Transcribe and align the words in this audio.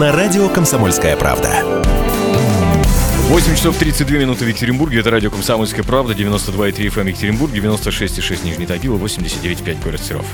на 0.00 0.12
радио 0.12 0.48
«Комсомольская 0.48 1.14
правда». 1.14 1.62
8 3.28 3.54
часов 3.54 3.76
32 3.76 4.16
минуты 4.16 4.46
в 4.46 4.48
Екатеринбурге. 4.48 5.00
Это 5.00 5.10
радио 5.10 5.30
«Комсомольская 5.30 5.84
правда». 5.84 6.14
92,3 6.14 6.72
FM 6.86 7.08
Екатеринбург, 7.10 7.52
96,6 7.52 8.42
Нижний 8.42 8.64
Тагил, 8.64 8.96
89,5 8.96 9.84
город 9.84 10.00
Серов. 10.00 10.24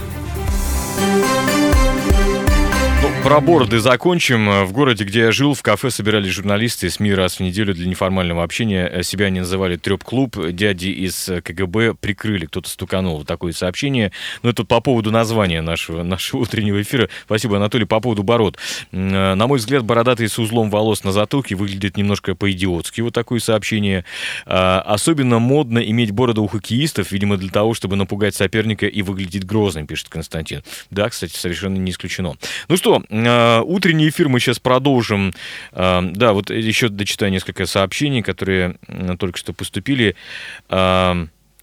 Про 3.26 3.40
бороды 3.40 3.80
закончим. 3.80 4.64
В 4.66 4.70
городе, 4.70 5.02
где 5.02 5.18
я 5.22 5.32
жил, 5.32 5.54
в 5.54 5.60
кафе 5.60 5.90
собирались 5.90 6.30
журналисты 6.30 6.88
СМИ 6.88 7.12
раз 7.12 7.38
в 7.38 7.40
неделю 7.40 7.74
для 7.74 7.88
неформального 7.88 8.44
общения. 8.44 9.02
Себя 9.02 9.26
они 9.26 9.40
называли 9.40 9.74
треп-клуб. 9.74 10.36
Дяди 10.52 10.90
из 10.90 11.28
КГБ 11.42 11.94
прикрыли, 11.94 12.46
кто-то 12.46 12.70
стуканул. 12.70 13.18
Вот 13.18 13.26
такое 13.26 13.50
сообщение. 13.50 14.12
Но 14.44 14.50
это 14.50 14.62
по 14.62 14.80
поводу 14.80 15.10
названия 15.10 15.60
нашего, 15.60 16.04
нашего 16.04 16.42
утреннего 16.42 16.80
эфира. 16.80 17.08
Спасибо, 17.24 17.56
Анатолий. 17.56 17.84
По 17.84 17.98
поводу 17.98 18.22
бород. 18.22 18.58
На 18.92 19.34
мой 19.48 19.58
взгляд, 19.58 19.82
бородатый 19.82 20.28
с 20.28 20.38
узлом 20.38 20.70
волос 20.70 21.02
на 21.02 21.10
затылке 21.10 21.56
выглядит 21.56 21.96
немножко 21.96 22.36
по-идиотски. 22.36 23.00
Вот 23.00 23.12
такое 23.12 23.40
сообщение. 23.40 24.04
А, 24.46 24.82
особенно 24.82 25.40
модно 25.40 25.80
иметь 25.80 26.12
бороду 26.12 26.44
у 26.44 26.46
хоккеистов, 26.46 27.10
видимо, 27.10 27.38
для 27.38 27.50
того, 27.50 27.74
чтобы 27.74 27.96
напугать 27.96 28.36
соперника 28.36 28.86
и 28.86 29.02
выглядеть 29.02 29.44
грозным, 29.44 29.88
пишет 29.88 30.10
Константин. 30.10 30.62
Да, 30.92 31.10
кстати, 31.10 31.34
совершенно 31.36 31.76
не 31.76 31.90
исключено. 31.90 32.36
Ну 32.68 32.76
что, 32.76 33.02
Э, 33.15 33.15
утренний 33.62 34.08
эфир 34.08 34.28
мы 34.28 34.40
сейчас 34.40 34.58
продолжим. 34.58 35.32
Э, 35.72 36.00
да, 36.02 36.32
вот 36.32 36.50
еще 36.50 36.88
дочитаю 36.88 37.32
несколько 37.32 37.66
сообщений, 37.66 38.22
которые 38.22 38.76
только 39.18 39.38
что 39.38 39.52
поступили. 39.52 40.16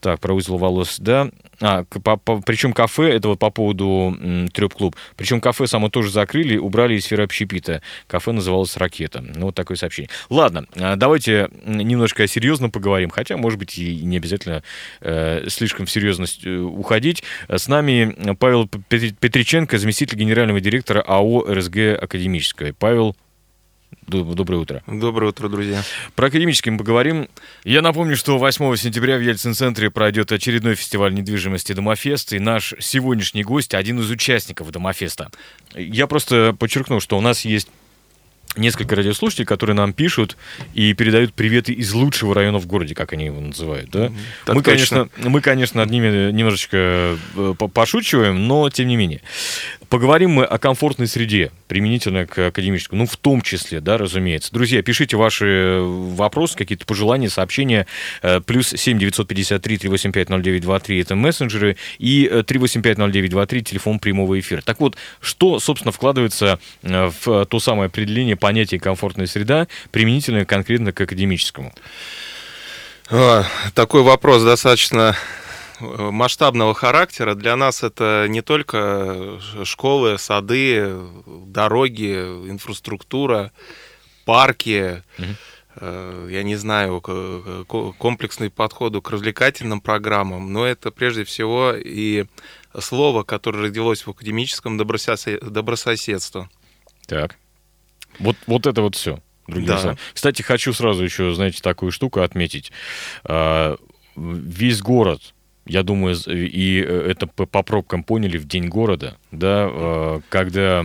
Так, 0.04 0.20
про 0.20 0.34
узел 0.34 0.58
волос, 0.58 0.98
да. 1.00 1.30
А, 1.62 1.86
по, 1.86 2.18
по, 2.18 2.42
причем 2.42 2.74
кафе, 2.74 3.16
это 3.16 3.30
вот 3.30 3.40
по 3.40 3.50
поводу 3.52 4.14
треп-клуб. 4.52 4.98
Причем 5.16 5.40
кафе 5.40 5.66
само 5.66 5.88
тоже 5.88 6.12
закрыли, 6.12 6.58
убрали 6.58 6.95
из 6.95 7.06
сферы 7.06 7.23
общепита. 7.23 7.82
Кафе 8.08 8.34
называлось 8.34 8.76
«Ракета». 8.76 9.22
Ну, 9.22 9.45
вот 9.45 9.56
такое 9.56 9.78
сообщение. 9.78 10.10
Ладно, 10.30 10.66
давайте 10.76 11.48
немножко 11.66 12.28
серьезно 12.28 12.70
поговорим. 12.70 13.12
Хотя, 13.12 13.38
может 13.38 13.58
быть, 13.58 13.78
и 13.78 13.95
не 14.04 14.18
обязательно 14.18 14.62
э, 15.00 15.45
слишком 15.48 15.86
в 15.86 15.92
серьезность 15.92 16.45
э, 16.45 16.54
уходить. 16.54 17.23
С 17.48 17.70
нами 17.70 18.36
Павел 18.36 18.67
Петриченко, 18.67 19.78
заместитель 19.78 20.17
генерального 20.17 20.60
директора 20.60 21.02
АО 21.02 21.45
«РСГ 21.48 21.78
Академическая». 22.02 22.73
Павел, 22.78 23.16
Доброе 24.08 24.58
утро. 24.58 24.83
Доброе 24.88 25.30
утро, 25.30 25.49
друзья. 25.49 25.83
Про 26.16 26.27
академический 26.27 26.72
мы 26.72 26.77
поговорим. 26.77 27.27
Я 27.63 27.81
напомню, 27.81 28.16
что 28.16 28.38
8 28.38 28.75
сентября 28.75 29.17
в 29.17 29.22
Ельцин-центре 29.22 29.89
пройдет 29.91 30.31
очередной 30.31 30.75
фестиваль 30.75 31.13
недвижимости 31.13 31.73
«Домофест», 31.73 32.33
и 32.33 32.39
наш 32.39 32.73
сегодняшний 32.80 33.44
гость– 33.44 33.73
один 33.75 33.99
из 33.99 34.09
участников 34.09 34.71
«Домофеста». 34.71 35.30
Я 35.75 36.08
просто 36.08 36.55
подчеркну, 36.58 36.99
что 36.99 37.17
у 37.17 37.21
нас 37.21 37.45
есть 37.45 37.67
несколько 38.55 38.95
радиослушателей, 38.95 39.45
которые 39.45 39.75
нам 39.75 39.94
пишут 39.94 40.38
и 40.73 40.94
передают 40.94 41.33
приветы 41.33 41.73
из 41.73 41.94
лучшего 41.94 42.36
района 42.36 42.59
в 42.59 42.67
городе, 42.67 42.94
как 42.95 43.14
они 43.14 43.25
его 43.25 43.39
называют. 43.39 43.89
Да? 43.89 44.11
Так 44.45 44.55
мы, 44.55 44.61
точно. 44.61 45.08
конечно, 45.08 45.30
мы, 45.30 45.41
конечно, 45.41 45.81
над 45.81 45.89
ними 45.89 46.31
немножечко 46.31 47.17
э, 47.36 47.53
пошучиваем, 47.73 48.47
но 48.47 48.69
тем 48.69 48.88
не 48.88 48.95
менее. 48.95 49.21
Поговорим 49.89 50.31
мы 50.31 50.45
о 50.45 50.58
комфортной 50.58 51.08
среде, 51.08 51.52
применительно 51.67 52.26
к 52.26 52.48
академическому, 52.48 53.02
ну, 53.02 53.06
в 53.08 53.17
том 53.17 53.42
числе, 53.42 53.80
да, 53.80 53.98
разумеется. 53.98 54.52
Друзья, 54.52 54.81
пишите 54.81 55.17
ваши 55.17 55.80
вопросы, 55.81 56.58
какие-то 56.58 56.86
пожелания, 56.86 57.30
сообщения. 57.30 57.88
Э, 58.22 58.39
плюс 58.42 58.70
7 58.70 58.98
953 58.98 59.78
385 59.78 60.30
0923 60.30 61.02
это 61.02 61.16
мессенджеры, 61.16 61.78
и 61.98 62.26
385 62.45 62.98
э, 62.98 63.02
0923 63.02 63.64
телефон 63.64 64.00
прямого 64.00 64.39
эфира. 64.39 64.61
Так 64.61 64.80
вот, 64.80 64.95
что, 65.20 65.59
собственно, 65.59 65.92
вкладывается 65.92 66.59
э, 66.81 67.11
в 67.23 67.45
то 67.45 67.59
самое 67.59 67.88
определение 67.88 68.36
понятия 68.36 68.80
комфортная 68.80 69.28
среда, 69.28 69.67
применительно 69.92 70.45
конкретно 70.45 70.92
к 70.92 71.02
академическому? 71.02 71.73
Такой 73.76 74.02
вопрос 74.02 74.44
достаточно 74.44 75.15
масштабного 76.11 76.73
характера. 76.73 77.36
Для 77.36 77.55
нас 77.55 77.83
это 77.83 78.26
не 78.30 78.42
только 78.42 79.39
школы, 79.64 80.17
сады, 80.17 80.98
дороги, 81.26 82.14
инфраструктура, 82.49 83.52
парки, 84.26 85.04
угу. 85.17 86.27
я 86.30 86.44
не 86.44 86.55
знаю, 86.55 87.02
комплексный 87.98 88.49
подход 88.49 89.02
к 89.04 89.10
развлекательным 89.11 89.82
программам, 89.82 90.52
но 90.52 90.66
это 90.66 90.92
прежде 90.92 91.23
всего 91.23 91.73
и 91.73 92.26
слово, 92.80 93.23
которое 93.23 93.64
родилось 93.64 94.05
в 94.05 94.10
академическом 94.10 94.77
добрососедство. 94.77 96.50
Так. 97.08 97.38
Вот, 98.20 98.36
вот 98.48 98.67
это 98.67 98.82
вот 98.82 98.95
все. 98.95 99.20
да. 99.48 99.98
Кстати, 100.14 100.42
хочу 100.42 100.73
сразу 100.73 101.04
еще, 101.04 101.33
знаете, 101.33 101.61
такую 101.61 101.92
штуку 101.92 102.21
отметить. 102.21 102.71
А, 103.23 103.77
весь 104.15 104.82
город 104.82 105.33
я 105.66 105.84
думаю, 105.84 106.16
и 106.28 106.84
э, 106.86 107.08
это 107.12 107.28
по 107.28 107.64
пробкам 107.64 108.04
поняли 108.04 108.38
в 108.38 108.46
День 108.46 108.68
города, 108.68 109.18
да, 109.32 109.70
э, 109.72 110.20
когда 110.30 110.84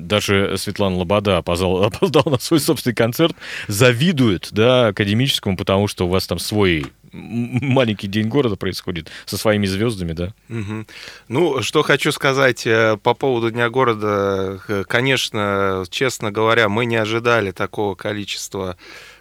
даже 0.00 0.56
Светлана 0.56 0.96
Лобода 0.96 1.38
опоздал, 1.38 1.82
опоздал 1.84 2.24
на 2.26 2.38
свой 2.38 2.60
собственный 2.60 2.94
концерт, 2.94 3.36
завидует, 3.68 4.48
да, 4.50 4.88
академическому, 4.88 5.56
потому 5.56 5.86
что 5.86 6.06
у 6.06 6.08
вас 6.08 6.26
там 6.26 6.38
свой 6.38 6.86
маленький 7.12 8.06
день 8.06 8.28
города 8.28 8.56
происходит 8.56 9.10
со 9.24 9.38
своими 9.38 9.66
звездами, 9.66 10.12
да? 10.12 10.34
Угу. 10.48 10.86
Ну, 11.28 11.62
что 11.62 11.82
хочу 11.82 12.12
сказать 12.12 12.66
э, 12.66 12.98
по 13.02 13.14
поводу 13.14 13.50
Дня 13.50 13.70
города. 13.70 14.60
Конечно, 14.86 15.84
честно 15.88 16.30
говоря, 16.30 16.68
мы 16.68 16.84
не 16.84 16.96
ожидали 16.96 17.50
такого 17.50 17.94
количества 17.94 18.76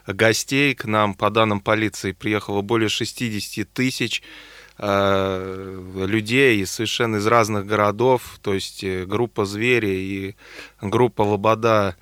гостей. 0.05 0.75
К 0.75 0.85
нам, 0.85 1.13
по 1.13 1.29
данным 1.29 1.59
полиции, 1.59 2.11
приехало 2.11 2.61
более 2.61 2.89
60 2.89 3.69
тысяч 3.71 4.21
Э, 4.79 6.05
людей 6.05 6.63
совершенно 6.67 7.15
из 7.15 7.25
разных 7.25 7.65
городов, 7.65 8.37
то 8.43 8.53
есть 8.53 8.83
э, 8.83 9.05
группа 9.05 9.45
«Звери» 9.45 9.89
и 9.89 10.35
группа 10.81 11.23
«Лобода» 11.23 11.95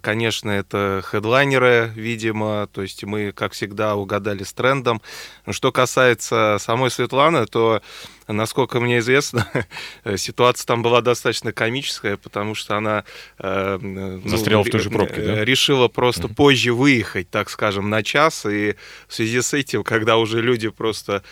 конечно, 0.00 0.50
это 0.50 1.02
хедлайнеры, 1.04 1.92
видимо, 1.94 2.68
то 2.72 2.80
есть 2.80 3.04
мы, 3.04 3.32
как 3.32 3.52
всегда, 3.52 3.96
угадали 3.96 4.42
с 4.42 4.52
трендом. 4.54 5.02
Что 5.50 5.72
касается 5.72 6.56
самой 6.58 6.90
Светланы, 6.90 7.44
то, 7.44 7.82
насколько 8.26 8.80
мне 8.80 9.00
известно, 9.00 9.46
ситуация 10.16 10.66
там 10.66 10.82
была 10.82 11.02
достаточно 11.02 11.52
комическая, 11.52 12.16
потому 12.16 12.54
что 12.54 12.78
она 12.78 13.04
э, 13.38 13.78
ну, 13.78 14.26
застряла 14.26 14.64
в 14.64 14.70
той 14.70 14.80
же 14.80 14.88
пробке, 14.88 15.20
да? 15.20 15.44
решила 15.44 15.88
просто 15.88 16.28
mm-hmm. 16.28 16.34
позже 16.34 16.72
выехать, 16.72 17.28
так 17.28 17.50
скажем, 17.50 17.90
на 17.90 18.02
час, 18.02 18.46
и 18.46 18.76
в 19.06 19.14
связи 19.14 19.42
с 19.42 19.52
этим, 19.52 19.84
когда 19.84 20.16
уже 20.16 20.40
люди 20.40 20.70
просто 20.70 21.22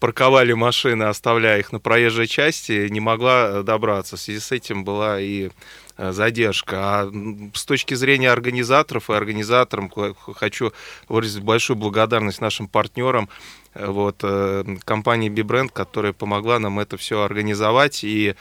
парковали 0.00 0.54
машины, 0.54 1.04
оставляя 1.04 1.60
их 1.60 1.70
на 1.70 1.78
проезжей 1.78 2.26
части, 2.26 2.88
не 2.88 2.98
могла 2.98 3.62
добраться. 3.62 4.16
В 4.16 4.20
связи 4.20 4.40
с 4.40 4.50
этим 4.50 4.82
была 4.82 5.20
и 5.20 5.50
Э, 5.91 5.91
задержка. 6.10 6.76
А 6.80 7.12
с 7.54 7.64
точки 7.64 7.94
зрения 7.94 8.30
организаторов 8.30 9.10
и 9.10 9.12
организаторам 9.12 9.90
хочу 10.34 10.72
выразить 11.08 11.42
большую 11.42 11.76
благодарность 11.76 12.40
нашим 12.40 12.66
партнерам, 12.66 13.28
э, 13.74 13.86
вот, 13.86 14.20
э, 14.22 14.64
компании 14.84 15.30
Bbrand, 15.30 15.70
которая 15.72 16.12
помогла 16.12 16.58
нам 16.58 16.80
это 16.80 16.96
все 16.96 17.22
организовать 17.22 18.02
и 18.02 18.34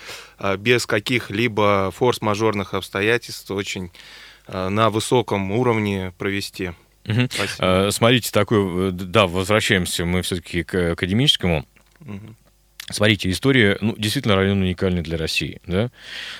без 0.58 0.86
каких-либо 0.86 1.92
форс-мажорных 1.96 2.74
обстоятельств 2.74 3.52
очень 3.52 3.92
на 4.48 4.90
высоком 4.90 5.52
уровне 5.52 6.14
провести. 6.18 6.72
Угу. 7.06 7.28
Спасибо. 7.30 7.90
Смотрите, 7.92 8.32
такой, 8.32 8.92
да, 8.92 9.28
возвращаемся 9.28 10.04
мы 10.04 10.24
все-таки 10.24 10.64
к 10.64 10.94
академическому. 10.94 11.66
Угу. 12.02 12.36
Смотрите, 12.92 13.30
история, 13.30 13.78
ну, 13.82 13.96
действительно, 13.98 14.36
район 14.36 14.62
уникальный 14.62 15.02
для 15.02 15.18
России, 15.18 15.62
да. 15.66 15.92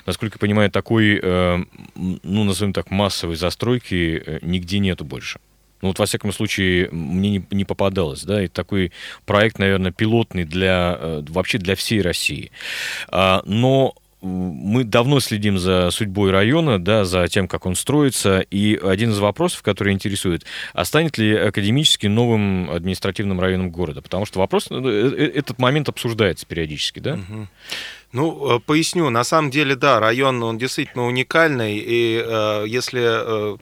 Насколько 0.06 0.36
я 0.36 0.40
понимаю, 0.40 0.72
такой, 0.72 1.20
э, 1.22 1.64
ну, 1.96 2.44
назовем 2.44 2.74
так, 2.74 2.92
массовой 2.92 3.36
застройки 3.36 4.22
э, 4.26 4.40
нигде 4.42 4.80
нету 4.80 5.06
больше. 5.06 5.40
Ну, 5.82 5.88
вот, 5.90 6.00
во 6.00 6.06
всяком 6.06 6.32
случае, 6.32 6.90
мне 6.92 7.30
не, 7.30 7.46
не 7.52 7.66
попадалось, 7.66 8.24
да, 8.24 8.44
и 8.44 8.48
такой 8.48 8.92
проект, 9.26 9.58
наверное, 9.58 9.92
пилотный 9.92 10.46
для, 10.46 10.96
э, 11.00 11.24
вообще 11.30 11.58
для 11.58 11.76
всей 11.76 12.02
России. 12.02 12.52
А, 13.08 13.42
но 13.46 13.96
мы 14.22 14.84
давно 14.84 15.20
следим 15.20 15.58
за 15.58 15.90
судьбой 15.92 16.32
района, 16.32 16.80
да, 16.80 17.06
за 17.06 17.28
тем, 17.28 17.48
как 17.48 17.66
он 17.66 17.76
строится, 17.76 18.40
и 18.40 18.76
один 18.82 19.12
из 19.12 19.20
вопросов, 19.20 19.64
который 19.64 19.94
интересует, 19.94 20.46
а 20.74 20.86
станет 20.86 21.18
ли 21.18 21.36
академически 21.36 22.08
новым 22.08 22.70
административным 22.70 23.40
районом 23.40 23.72
города? 23.72 24.02
Потому 24.02 24.26
что 24.26 24.40
вопрос, 24.40 24.68
э, 24.70 24.76
э, 24.76 25.32
этот 25.34 25.60
момент 25.60 25.90
обсуждается 25.90 26.46
периодически, 26.46 27.00
да? 27.00 27.14
Угу. 27.14 27.48
Ну, 28.14 28.58
э, 28.58 28.60
поясню. 28.60 29.10
На 29.10 29.24
самом 29.24 29.52
деле, 29.52 29.76
да, 29.76 30.00
район, 30.00 30.44
он 30.44 30.58
действительно 30.58 31.06
уникальный, 31.06 31.78
и 31.78 32.24
э, 32.24 32.66
если... 32.68 33.02
Э, 33.02 33.42
Э, 33.42 33.58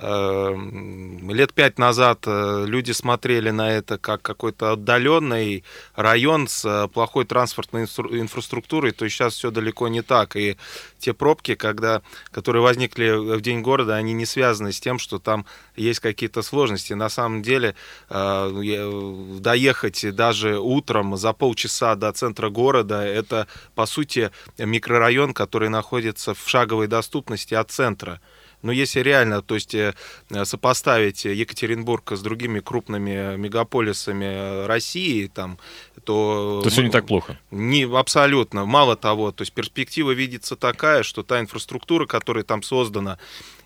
лет 0.00 1.52
пять 1.54 1.76
назад 1.76 2.20
э, 2.26 2.64
люди 2.66 2.92
смотрели 2.92 3.50
на 3.50 3.72
это 3.72 3.98
как 3.98 4.22
какой-то 4.22 4.70
отдаленный 4.72 5.64
район 5.96 6.46
с 6.46 6.64
э, 6.64 6.86
плохой 6.86 7.24
транспортной 7.24 7.82
инфраструктурой, 7.82 8.92
то 8.92 9.08
сейчас 9.08 9.34
все 9.34 9.50
далеко 9.50 9.88
не 9.88 10.02
так. 10.02 10.36
И 10.36 10.56
те 11.00 11.14
пробки, 11.14 11.56
когда, 11.56 12.02
которые 12.30 12.62
возникли 12.62 13.36
в 13.36 13.40
день 13.40 13.60
города, 13.60 13.96
они 13.96 14.12
не 14.12 14.24
связаны 14.24 14.70
с 14.70 14.78
тем, 14.78 15.00
что 15.00 15.18
там 15.18 15.46
есть 15.74 15.98
какие-то 15.98 16.42
сложности. 16.42 16.92
На 16.92 17.08
самом 17.08 17.42
деле 17.42 17.74
доехать 19.40 20.14
даже 20.14 20.60
утром 20.60 21.16
за 21.16 21.32
полчаса 21.32 21.96
до 21.96 22.12
центра 22.12 22.50
города, 22.50 23.04
это, 23.04 23.48
по 23.74 23.86
сути, 23.86 24.30
микрорайон, 24.58 25.34
который 25.34 25.70
находится 25.70 26.34
в 26.34 26.48
шаговой 26.48 26.86
доступности 26.86 27.54
от 27.54 27.70
центра. 27.70 28.20
Но 28.62 28.72
если 28.72 29.00
реально, 29.00 29.42
то 29.42 29.54
есть 29.54 29.74
э, 29.74 29.94
сопоставить 30.44 31.24
Екатеринбург 31.24 32.12
с 32.12 32.20
другими 32.20 32.60
крупными 32.60 33.36
мегаполисами 33.36 34.66
России, 34.66 35.26
там, 35.26 35.58
то... 36.04 36.60
То 36.64 36.70
все 36.70 36.82
не 36.82 36.90
так 36.90 37.06
плохо. 37.06 37.38
Не, 37.50 37.84
абсолютно. 37.84 38.64
Мало 38.64 38.96
того, 38.96 39.32
то 39.32 39.42
есть 39.42 39.52
перспектива 39.52 40.10
видится 40.12 40.56
такая, 40.56 41.02
что 41.02 41.22
та 41.22 41.40
инфраструктура, 41.40 42.06
которая 42.06 42.44
там 42.44 42.62
создана, 42.62 43.18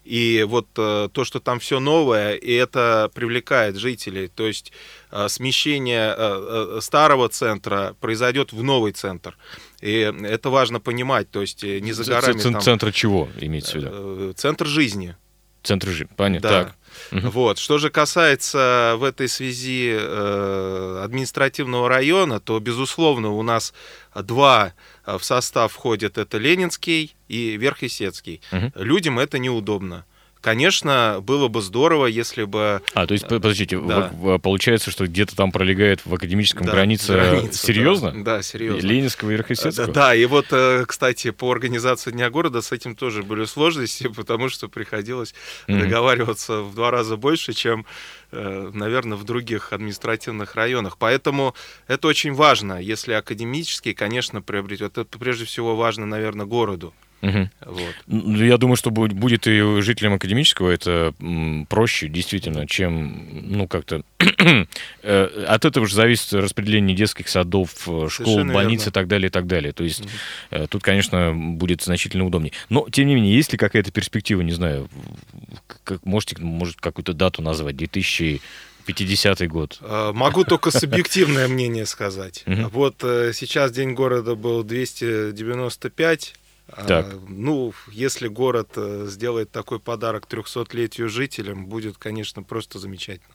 и 0.04 0.44
вот 0.48 0.66
э, 0.76 1.08
то, 1.12 1.24
что 1.24 1.40
там 1.40 1.58
все 1.58 1.80
новое, 1.80 2.34
и 2.34 2.52
это 2.52 3.10
привлекает 3.14 3.76
жителей. 3.76 4.28
То 4.28 4.46
есть 4.46 4.72
э, 5.10 5.28
смещение 5.28 6.14
э, 6.16 6.76
э 6.76 6.80
старого 6.80 7.28
центра 7.28 7.94
произойдет 8.00 8.52
в 8.52 8.62
новый 8.62 8.92
центр. 8.92 9.36
И 9.80 10.12
это 10.22 10.50
важно 10.50 10.80
понимать. 10.80 11.30
То 11.30 11.40
есть 11.40 11.64
э, 11.64 11.80
не 11.80 11.92
за 11.92 12.04
горами... 12.04 12.38
Центр, 12.38 12.86
там, 12.86 12.92
чего 12.92 13.28
имеется 13.40 13.72
в 13.72 13.74
виду? 13.76 13.90
Э, 13.92 14.32
центр 14.36 14.66
жизни. 14.66 15.16
Центр 15.62 15.88
жизни, 15.88 16.12
понятно. 16.16 16.48
Да. 16.48 16.64
Так. 16.64 16.74
Вот. 17.10 17.58
Что 17.58 17.78
же 17.78 17.90
касается 17.90 18.94
в 18.98 19.04
этой 19.04 19.28
связи 19.28 19.96
э, 19.98 21.00
административного 21.04 21.88
района, 21.88 22.40
то, 22.40 22.58
безусловно, 22.60 23.30
у 23.30 23.42
нас 23.42 23.72
два 24.14 24.74
в 25.04 25.20
состав 25.22 25.72
входят, 25.72 26.18
это 26.18 26.38
Ленинский 26.38 27.14
и 27.28 27.56
Верхесецкий. 27.56 28.40
Угу. 28.52 28.72
Людям 28.76 29.18
это 29.18 29.38
неудобно. 29.38 30.04
Конечно, 30.42 31.20
было 31.22 31.46
бы 31.46 31.62
здорово, 31.62 32.06
если 32.06 32.42
бы... 32.42 32.82
А, 32.94 33.06
то 33.06 33.14
есть, 33.14 33.28
подождите, 33.28 33.78
да. 33.78 34.10
получается, 34.42 34.90
что 34.90 35.06
где-то 35.06 35.36
там 35.36 35.52
пролегает 35.52 36.04
в 36.04 36.12
академическом 36.12 36.66
да, 36.66 36.72
границе... 36.72 37.12
граница 37.12 37.64
серьезно? 37.64 38.10
Да, 38.10 38.36
да, 38.36 38.42
серьезно. 38.42 38.84
Ленинского 38.84 39.30
и 39.30 39.34
Верхесецкого? 39.34 39.86
Да, 39.86 39.92
да, 39.92 40.14
и 40.16 40.24
вот, 40.24 40.46
э, 40.50 40.84
кстати, 40.84 41.30
по 41.30 41.52
организации 41.52 42.10
Дня 42.10 42.28
города 42.28 42.60
с 42.60 42.72
этим 42.72 42.96
тоже 42.96 43.22
были 43.22 43.44
сложности, 43.44 44.08
потому 44.16 44.48
что 44.48 44.68
приходилось 44.68 45.32
mm-hmm. 45.68 45.78
договариваться 45.78 46.62
в 46.62 46.74
два 46.74 46.90
раза 46.90 47.16
больше, 47.16 47.52
чем 47.52 47.86
э, 48.32 48.70
наверное, 48.74 49.16
в 49.16 49.22
других 49.22 49.72
административных 49.72 50.56
районах. 50.56 50.98
Поэтому 50.98 51.54
это 51.86 52.08
очень 52.08 52.32
важно. 52.32 52.82
Если 52.82 53.12
академический, 53.12 53.94
конечно, 53.94 54.42
приобретет, 54.42 54.98
это 54.98 55.18
прежде 55.18 55.44
всего 55.44 55.76
важно, 55.76 56.04
наверное, 56.04 56.46
городу. 56.46 56.92
Угу. 57.22 57.50
Вот. 57.66 57.94
Ну, 58.08 58.44
я 58.44 58.58
думаю, 58.58 58.76
что 58.76 58.90
будет 58.90 59.46
и 59.46 59.80
жителям 59.80 60.14
академического 60.14 60.70
это 60.70 61.14
проще, 61.68 62.08
действительно, 62.08 62.66
чем, 62.66 63.26
ну, 63.48 63.68
как-то... 63.68 64.02
Э, 65.04 65.44
от 65.48 65.64
этого 65.64 65.86
же 65.86 65.94
зависит 65.94 66.32
распределение 66.32 66.96
детских 66.96 67.28
садов, 67.28 67.70
э, 67.88 68.08
школ, 68.08 68.08
Совершенно 68.08 68.52
больниц 68.52 68.80
верно. 68.80 68.90
и 68.90 68.92
так 68.92 69.08
далее, 69.08 69.28
и 69.28 69.30
так 69.30 69.46
далее. 69.46 69.72
То 69.72 69.82
есть 69.82 70.00
угу. 70.00 70.66
тут, 70.68 70.82
конечно, 70.82 71.32
будет 71.34 71.82
значительно 71.82 72.24
удобнее. 72.24 72.52
Но, 72.68 72.88
тем 72.90 73.08
не 73.08 73.16
менее, 73.16 73.34
есть 73.34 73.52
ли 73.52 73.58
какая-то 73.58 73.90
перспектива, 73.90 74.42
не 74.42 74.52
знаю, 74.52 74.88
как, 75.84 76.04
можете, 76.04 76.36
может, 76.40 76.80
какую-то 76.80 77.14
дату 77.14 77.42
назвать, 77.42 77.76
2000 77.76 78.40
50-й 78.86 79.46
год. 79.46 79.78
Могу 80.12 80.42
только 80.42 80.70
субъективное 80.76 81.46
мнение 81.46 81.86
сказать. 81.86 82.44
Вот 82.46 82.96
сейчас 83.00 83.70
День 83.70 83.94
города 83.94 84.34
был 84.34 84.64
295 84.64 86.34
а, 86.34 86.41
так. 86.66 87.06
А, 87.06 87.20
ну, 87.28 87.72
если 87.90 88.28
город 88.28 88.72
э, 88.76 89.06
сделает 89.08 89.50
такой 89.50 89.78
подарок 89.80 90.26
300-летию 90.28 91.08
жителям, 91.08 91.66
будет, 91.66 91.98
конечно, 91.98 92.42
просто 92.42 92.78
замечательно. 92.78 93.34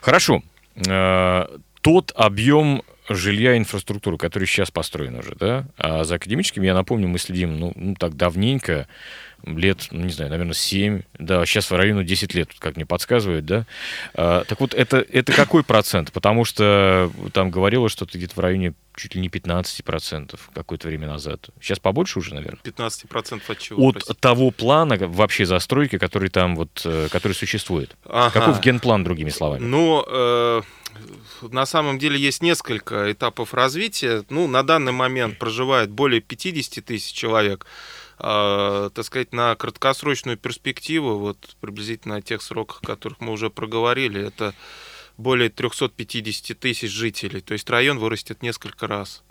Хорошо. 0.00 0.42
Э, 0.76 1.46
тот 1.80 2.12
объем 2.14 2.82
жилья 3.08 3.54
и 3.54 3.58
инфраструктуры, 3.58 4.16
который 4.18 4.46
сейчас 4.46 4.70
построен 4.70 5.18
уже, 5.18 5.34
да, 5.34 5.66
а 5.76 6.04
за 6.04 6.16
академическим, 6.16 6.62
я 6.62 6.74
напомню, 6.74 7.08
мы 7.08 7.18
следим, 7.18 7.58
ну, 7.58 7.72
ну 7.74 7.94
так 7.96 8.16
давненько, 8.16 8.86
лет, 9.44 9.88
ну, 9.90 10.04
не 10.04 10.12
знаю, 10.12 10.30
наверное, 10.30 10.54
7, 10.54 11.02
да, 11.18 11.44
сейчас 11.46 11.70
в 11.70 11.74
районе 11.74 12.04
10 12.04 12.34
лет, 12.34 12.50
как 12.58 12.76
мне 12.76 12.86
подсказывают, 12.86 13.44
да. 13.44 13.66
А, 14.14 14.44
так 14.44 14.60
вот, 14.60 14.74
это, 14.74 14.98
это 14.98 15.32
какой 15.32 15.64
процент? 15.64 16.12
Потому 16.12 16.44
что 16.44 17.10
там 17.32 17.50
говорилось 17.50 17.92
что-то 17.92 18.18
где-то 18.18 18.34
в 18.34 18.38
районе 18.40 18.74
чуть 18.96 19.14
ли 19.14 19.20
не 19.20 19.28
15% 19.28 20.38
какое-то 20.54 20.88
время 20.88 21.06
назад. 21.06 21.48
Сейчас 21.60 21.78
побольше 21.78 22.18
уже, 22.18 22.34
наверное? 22.34 22.60
15% 22.62 23.40
от 23.48 23.58
чего? 23.58 23.88
От 23.88 23.94
простите? 23.94 24.18
того 24.20 24.50
плана 24.50 24.96
вообще 25.00 25.46
застройки, 25.46 25.96
который 25.98 26.28
там 26.28 26.56
вот, 26.56 26.82
э, 26.84 27.08
который 27.10 27.32
существует. 27.32 27.96
Ага. 28.04 28.30
Каков 28.30 28.60
генплан, 28.60 29.04
другими 29.04 29.30
словами? 29.30 29.64
Ну, 29.64 30.04
э, 30.06 30.62
на 31.42 31.66
самом 31.66 31.98
деле 31.98 32.18
есть 32.18 32.42
несколько 32.42 33.10
этапов 33.12 33.54
развития. 33.54 34.24
Ну, 34.28 34.46
на 34.46 34.62
данный 34.62 34.92
момент 34.92 35.38
проживает 35.38 35.90
более 35.90 36.20
50 36.20 36.84
тысяч 36.84 37.12
человек. 37.12 37.66
А, 38.22 38.90
так 38.90 39.04
сказать, 39.04 39.32
на 39.32 39.54
краткосрочную 39.56 40.36
перспективу, 40.36 41.18
вот 41.18 41.56
приблизительно 41.60 42.16
о 42.16 42.22
тех 42.22 42.42
сроках, 42.42 42.80
о 42.82 42.86
которых 42.86 43.20
мы 43.20 43.32
уже 43.32 43.48
проговорили, 43.48 44.22
это 44.22 44.54
более 45.16 45.48
350 45.48 46.58
тысяч 46.58 46.90
жителей. 46.90 47.40
То 47.40 47.54
есть 47.54 47.68
район 47.70 47.98
вырастет 47.98 48.42
несколько 48.42 48.86
раз. 48.86 49.22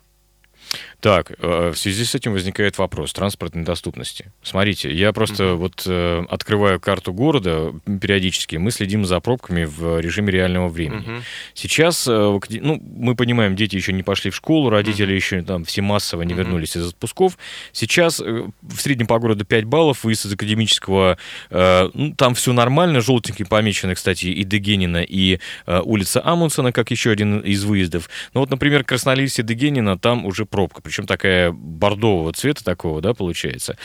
Так, 0.99 1.31
э, 1.39 1.71
в 1.73 1.77
связи 1.77 2.03
с 2.03 2.13
этим 2.13 2.33
возникает 2.33 2.77
вопрос 2.77 3.13
транспортной 3.13 3.63
доступности. 3.63 4.31
Смотрите, 4.43 4.93
я 4.93 5.13
просто 5.13 5.43
uh-huh. 5.43 5.55
вот 5.55 5.83
э, 5.85 6.25
открываю 6.29 6.79
карту 6.79 7.13
города 7.13 7.73
периодически, 7.85 8.57
мы 8.57 8.71
следим 8.71 9.05
за 9.05 9.19
пробками 9.21 9.63
в 9.63 9.99
режиме 9.99 10.31
реального 10.31 10.67
времени. 10.67 11.07
Uh-huh. 11.07 11.21
Сейчас, 11.53 12.05
э, 12.07 12.39
ну, 12.49 12.81
мы 12.97 13.15
понимаем, 13.15 13.55
дети 13.55 13.77
еще 13.77 13.93
не 13.93 14.03
пошли 14.03 14.29
в 14.29 14.35
школу, 14.35 14.69
родители 14.69 15.13
uh-huh. 15.13 15.15
еще 15.15 15.41
там 15.41 15.63
все 15.63 15.81
массово 15.81 16.23
не 16.23 16.33
вернулись 16.33 16.75
из 16.75 16.89
отпусков. 16.89 17.37
Сейчас 17.71 18.19
в 18.19 18.79
среднем 18.79 19.07
по 19.07 19.17
городу 19.19 19.45
5 19.45 19.63
баллов, 19.63 20.03
выезд 20.03 20.25
из 20.25 20.33
академического, 20.33 21.17
ну, 21.49 22.13
там 22.15 22.35
все 22.35 22.53
нормально, 22.53 23.01
желтенький 23.01 23.45
помечены, 23.45 23.95
кстати, 23.95 24.25
и 24.25 24.43
Дегенина, 24.43 25.01
и 25.01 25.39
улица 25.65 26.21
Амундсена, 26.23 26.71
как 26.71 26.91
еще 26.91 27.11
один 27.11 27.39
из 27.39 27.63
выездов. 27.63 28.09
Но 28.33 28.41
вот, 28.41 28.49
например, 28.49 28.83
Краснолесье 28.83 29.43
Дегенина, 29.43 29.97
там 29.97 30.25
уже 30.25 30.45
пробка, 30.59 30.81
причем 30.81 31.05
такая 31.05 31.53
бордового 31.53 32.33
цвета 32.33 32.65
такого, 32.65 32.99
да, 32.99 33.13
получается. 33.13 33.77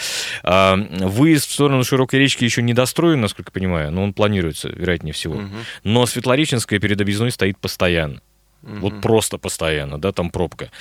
А, 0.42 0.74
выезд 0.76 1.48
в 1.48 1.52
сторону 1.52 1.84
Широкой 1.84 2.18
речки 2.18 2.42
еще 2.42 2.62
не 2.62 2.74
достроен, 2.74 3.20
насколько 3.20 3.50
я 3.50 3.52
понимаю, 3.52 3.92
но 3.92 4.02
он 4.02 4.12
планируется, 4.12 4.70
вероятнее 4.70 5.12
всего. 5.12 5.36
Угу. 5.36 5.48
Но 5.84 6.04
Светлореченская 6.04 6.80
перед 6.80 7.00
объездной 7.00 7.30
стоит 7.30 7.58
постоянно. 7.58 8.22
Угу. 8.64 8.76
Вот 8.78 9.00
просто 9.00 9.38
постоянно, 9.38 10.00
да, 10.00 10.10
там 10.10 10.30
пробка. 10.30 10.72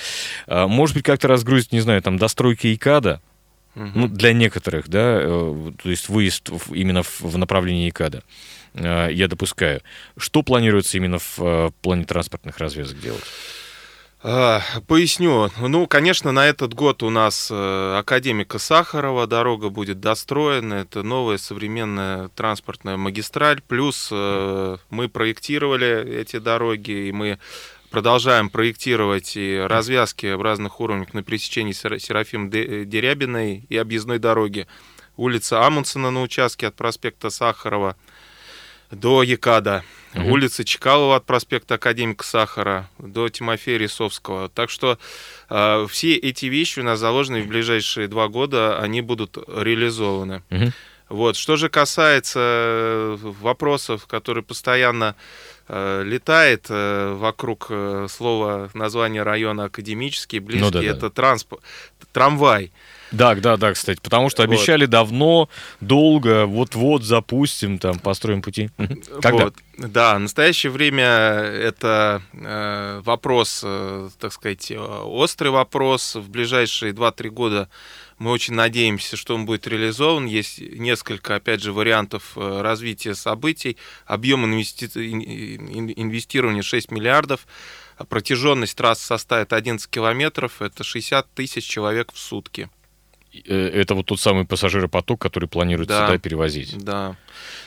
А, 0.48 0.66
может 0.66 0.96
быть, 0.96 1.04
как-то 1.04 1.28
разгрузить, 1.28 1.70
не 1.70 1.80
знаю, 1.80 2.02
там 2.02 2.18
достройки 2.18 2.74
ИКАДа, 2.74 3.20
угу. 3.76 3.90
ну, 3.94 4.08
для 4.08 4.32
некоторых, 4.32 4.88
да, 4.88 5.20
э, 5.20 5.72
то 5.80 5.90
есть 5.90 6.08
выезд 6.08 6.50
именно 6.70 7.04
в 7.04 7.38
направлении 7.38 7.88
ИКАДа 7.88 8.24
а, 8.74 9.06
я 9.10 9.28
допускаю. 9.28 9.80
Что 10.16 10.42
планируется 10.42 10.96
именно 10.96 11.20
в 11.20 11.38
э, 11.38 11.70
плане 11.82 12.04
транспортных 12.04 12.58
развязок 12.58 12.98
делать? 12.98 13.22
А, 14.26 14.62
поясню. 14.86 15.50
Ну, 15.60 15.86
конечно, 15.86 16.32
на 16.32 16.46
этот 16.46 16.72
год 16.72 17.02
у 17.02 17.10
нас 17.10 17.50
э, 17.50 17.96
академика 17.98 18.58
Сахарова 18.58 19.26
дорога 19.26 19.68
будет 19.68 20.00
достроена. 20.00 20.74
Это 20.74 21.02
новая 21.02 21.36
современная 21.36 22.28
транспортная 22.28 22.96
магистраль. 22.96 23.60
Плюс 23.60 24.08
э, 24.10 24.78
мы 24.88 25.10
проектировали 25.10 26.20
эти 26.20 26.38
дороги, 26.38 27.08
и 27.08 27.12
мы 27.12 27.38
продолжаем 27.90 28.48
проектировать 28.48 29.36
и 29.36 29.58
развязки 29.58 30.32
в 30.32 30.40
разных 30.40 30.80
уровнях 30.80 31.12
на 31.12 31.22
пересечении 31.22 31.72
Серафим 31.72 32.48
Дерябиной 32.48 33.66
и 33.68 33.76
объездной 33.76 34.18
дороги. 34.20 34.66
Улица 35.18 35.66
Амундсена 35.66 36.10
на 36.10 36.22
участке 36.22 36.68
от 36.68 36.76
проспекта 36.76 37.28
Сахарова 37.28 37.94
до 38.94 39.22
Якада 39.22 39.82
угу. 40.14 40.32
улицы 40.32 40.64
Чкалова 40.64 41.16
от 41.16 41.26
проспекта 41.26 41.74
Академика 41.74 42.24
Сахара 42.24 42.88
до 42.98 43.28
Тимофея 43.28 43.78
Рисовского. 43.78 44.48
Так 44.48 44.70
что 44.70 44.98
э, 45.50 45.86
все 45.90 46.14
эти 46.14 46.46
вещи 46.46 46.80
у 46.80 46.82
нас 46.82 46.98
заложены 46.98 47.42
в 47.42 47.48
ближайшие 47.48 48.08
два 48.08 48.28
года, 48.28 48.78
они 48.80 49.00
будут 49.00 49.36
реализованы. 49.36 50.42
Угу. 50.50 50.72
Вот. 51.10 51.36
Что 51.36 51.56
же 51.56 51.68
касается 51.68 52.40
э, 52.40 53.16
вопросов, 53.20 54.06
которые 54.06 54.42
постоянно 54.42 55.16
э, 55.68 56.02
летает 56.04 56.66
э, 56.68 57.14
вокруг 57.14 57.66
э, 57.70 58.06
слова 58.08 58.70
названия 58.74 59.22
района 59.22 59.64
академический, 59.64 60.38
близкий, 60.38 60.64
ну, 60.64 60.70
да, 60.70 60.82
это 60.82 61.00
да. 61.00 61.10
Транспорт, 61.10 61.62
трамвай. 62.12 62.72
Да, 63.14 63.34
да, 63.36 63.56
да, 63.56 63.72
кстати, 63.72 64.00
потому 64.00 64.28
что 64.28 64.42
обещали 64.42 64.84
вот. 64.84 64.90
давно, 64.90 65.48
долго, 65.80 66.46
вот-вот 66.46 67.04
запустим, 67.04 67.78
там, 67.78 67.98
построим 68.00 68.42
пути. 68.42 68.70
Когда? 69.22 69.44
Вот. 69.44 69.54
Да, 69.78 70.16
в 70.16 70.20
настоящее 70.20 70.70
время 70.70 71.04
это 71.04 72.22
э, 72.32 73.00
вопрос, 73.04 73.62
э, 73.64 74.08
так 74.18 74.32
сказать, 74.32 74.72
острый 74.76 75.48
вопрос. 75.48 76.14
В 76.16 76.28
ближайшие 76.28 76.92
2-3 76.92 77.28
года 77.30 77.68
мы 78.18 78.30
очень 78.30 78.54
надеемся, 78.54 79.16
что 79.16 79.34
он 79.34 79.46
будет 79.46 79.66
реализован. 79.66 80.26
Есть 80.26 80.60
несколько, 80.60 81.36
опять 81.36 81.62
же, 81.62 81.72
вариантов 81.72 82.32
э, 82.36 82.60
развития 82.62 83.14
событий. 83.14 83.76
Объем 84.06 84.44
инвести... 84.44 84.86
инвестирования 84.86 86.62
6 86.62 86.90
миллиардов. 86.90 87.46
Протяженность 88.08 88.76
трасс 88.76 89.00
составит 89.00 89.52
11 89.52 89.88
километров. 89.88 90.62
Это 90.62 90.84
60 90.84 91.32
тысяч 91.34 91.64
человек 91.64 92.12
в 92.12 92.18
сутки. 92.18 92.68
Э, 93.46 93.68
это 93.80 93.94
вот 93.94 94.06
тот 94.06 94.20
самый 94.20 94.44
пассажиропоток, 94.44 95.20
который 95.20 95.48
планируется 95.48 95.98
да, 95.98 96.06
сюда 96.06 96.18
перевозить. 96.18 96.76
Да. 96.78 97.16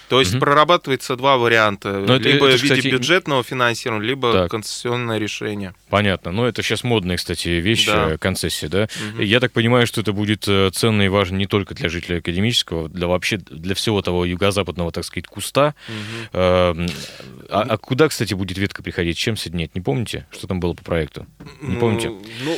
То 0.09 0.19
есть 0.21 0.33
угу. 0.33 0.41
прорабатывается 0.41 1.15
два 1.15 1.37
варианта. 1.37 1.99
Но 1.99 2.15
либо 2.15 2.47
это, 2.47 2.57
в 2.57 2.63
виде 2.63 2.75
кстати... 2.75 2.93
бюджетного 2.93 3.43
финансирования, 3.43 4.05
либо 4.05 4.31
так. 4.31 4.51
концессионное 4.51 5.17
решение. 5.17 5.73
Понятно. 5.89 6.31
Но 6.31 6.47
это 6.47 6.63
сейчас 6.63 6.83
модная, 6.83 7.17
кстати, 7.17 7.49
вещь, 7.49 7.85
да. 7.87 8.11
Э, 8.11 8.17
концессия, 8.17 8.69
да? 8.69 8.87
Угу. 9.13 9.21
Я 9.21 9.39
так 9.39 9.51
понимаю, 9.51 9.85
что 9.85 10.01
это 10.01 10.13
будет 10.13 10.47
э, 10.47 10.69
ценно 10.73 11.01
и 11.01 11.09
важно 11.09 11.35
не 11.35 11.45
только 11.45 11.75
для 11.75 11.89
жителей 11.89 12.19
академического, 12.19 12.87
для 12.87 13.07
вообще 13.07 13.37
для 13.37 13.75
всего 13.75 14.01
того 14.01 14.23
юго-западного, 14.23 14.91
так 14.91 15.03
сказать, 15.03 15.27
куста. 15.27 15.75
Угу. 15.89 15.97
А, 16.33 16.75
а 17.49 17.77
куда, 17.77 18.07
кстати, 18.07 18.33
будет 18.33 18.57
ветка 18.57 18.83
приходить? 18.83 19.17
Чем 19.17 19.35
соединять? 19.35 19.75
Не 19.75 19.81
помните, 19.81 20.25
что 20.31 20.47
там 20.47 20.59
было 20.59 20.73
по 20.73 20.83
проекту? 20.83 21.25
Не 21.61 21.73
ну, 21.75 21.79
помните? 21.79 22.09
Ну, 22.45 22.57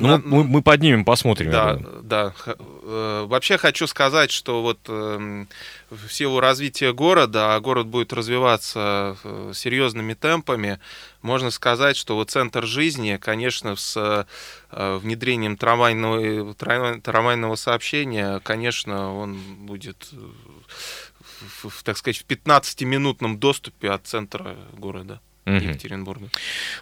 ну 0.00 0.06
на... 0.06 0.18
мы, 0.18 0.44
мы 0.44 0.62
поднимем, 0.62 1.04
посмотрим. 1.04 1.50
Да, 1.50 1.78
да. 2.02 2.34
Вообще 2.82 3.56
хочу 3.56 3.86
сказать, 3.86 4.30
что 4.30 4.62
вот 4.62 4.78
эм, 4.88 5.48
в 5.90 6.12
развития 6.40 6.92
города, 6.92 7.54
а 7.54 7.60
город 7.60 7.86
будет 7.86 8.12
развиваться 8.12 9.16
э, 9.24 9.52
серьезными 9.54 10.14
темпами, 10.14 10.80
можно 11.22 11.50
сказать, 11.50 11.96
что 11.96 12.16
вот 12.16 12.30
центр 12.30 12.66
жизни, 12.66 13.18
конечно, 13.20 13.76
с 13.76 14.26
э, 14.70 14.98
внедрением 14.98 15.56
трамвайного, 15.56 16.54
трамвайного 16.54 17.56
сообщения, 17.56 18.40
конечно, 18.40 19.14
он 19.14 19.38
будет, 19.66 20.08
э, 20.12 21.68
в, 21.68 21.82
так 21.82 21.96
сказать, 21.96 22.18
в 22.18 22.26
15-минутном 22.26 23.38
доступе 23.38 23.90
от 23.90 24.06
центра 24.06 24.56
города 24.76 25.20
угу. 25.46 25.56
Екатеринбурга. 25.56 26.28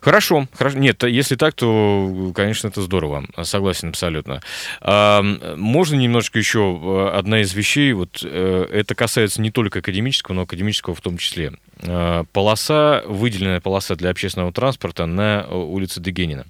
Хорошо, 0.00 0.46
хорошо. 0.52 0.78
Нет, 0.78 1.02
если 1.04 1.36
так, 1.36 1.54
то, 1.54 2.32
конечно, 2.34 2.68
это 2.68 2.82
здорово. 2.82 3.24
Согласен 3.42 3.90
абсолютно. 3.90 4.40
А, 4.80 5.22
можно 5.56 5.96
немножко 5.96 6.38
еще 6.38 6.78
э, 6.80 7.16
одна 7.16 7.40
из 7.40 7.52
вещей, 7.54 7.92
вот 7.92 8.22
э, 8.24 8.66
это 8.70 8.94
касается 8.94 9.40
не 9.40 9.50
только 9.50 9.80
академического, 9.80 10.34
но 10.34 10.42
академического 10.42 10.94
в 10.94 11.00
том 11.00 11.18
числе. 11.18 11.52
А, 11.82 12.24
полоса, 12.32 13.02
выделенная 13.06 13.60
полоса 13.60 13.96
для 13.96 14.10
общественного 14.10 14.52
транспорта 14.52 15.06
на 15.06 15.46
улице 15.48 16.00
Дегенина. 16.00 16.46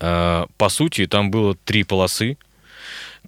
А, 0.00 0.46
по 0.56 0.68
сути, 0.68 1.06
там 1.06 1.30
было 1.30 1.54
три 1.54 1.84
полосы, 1.84 2.36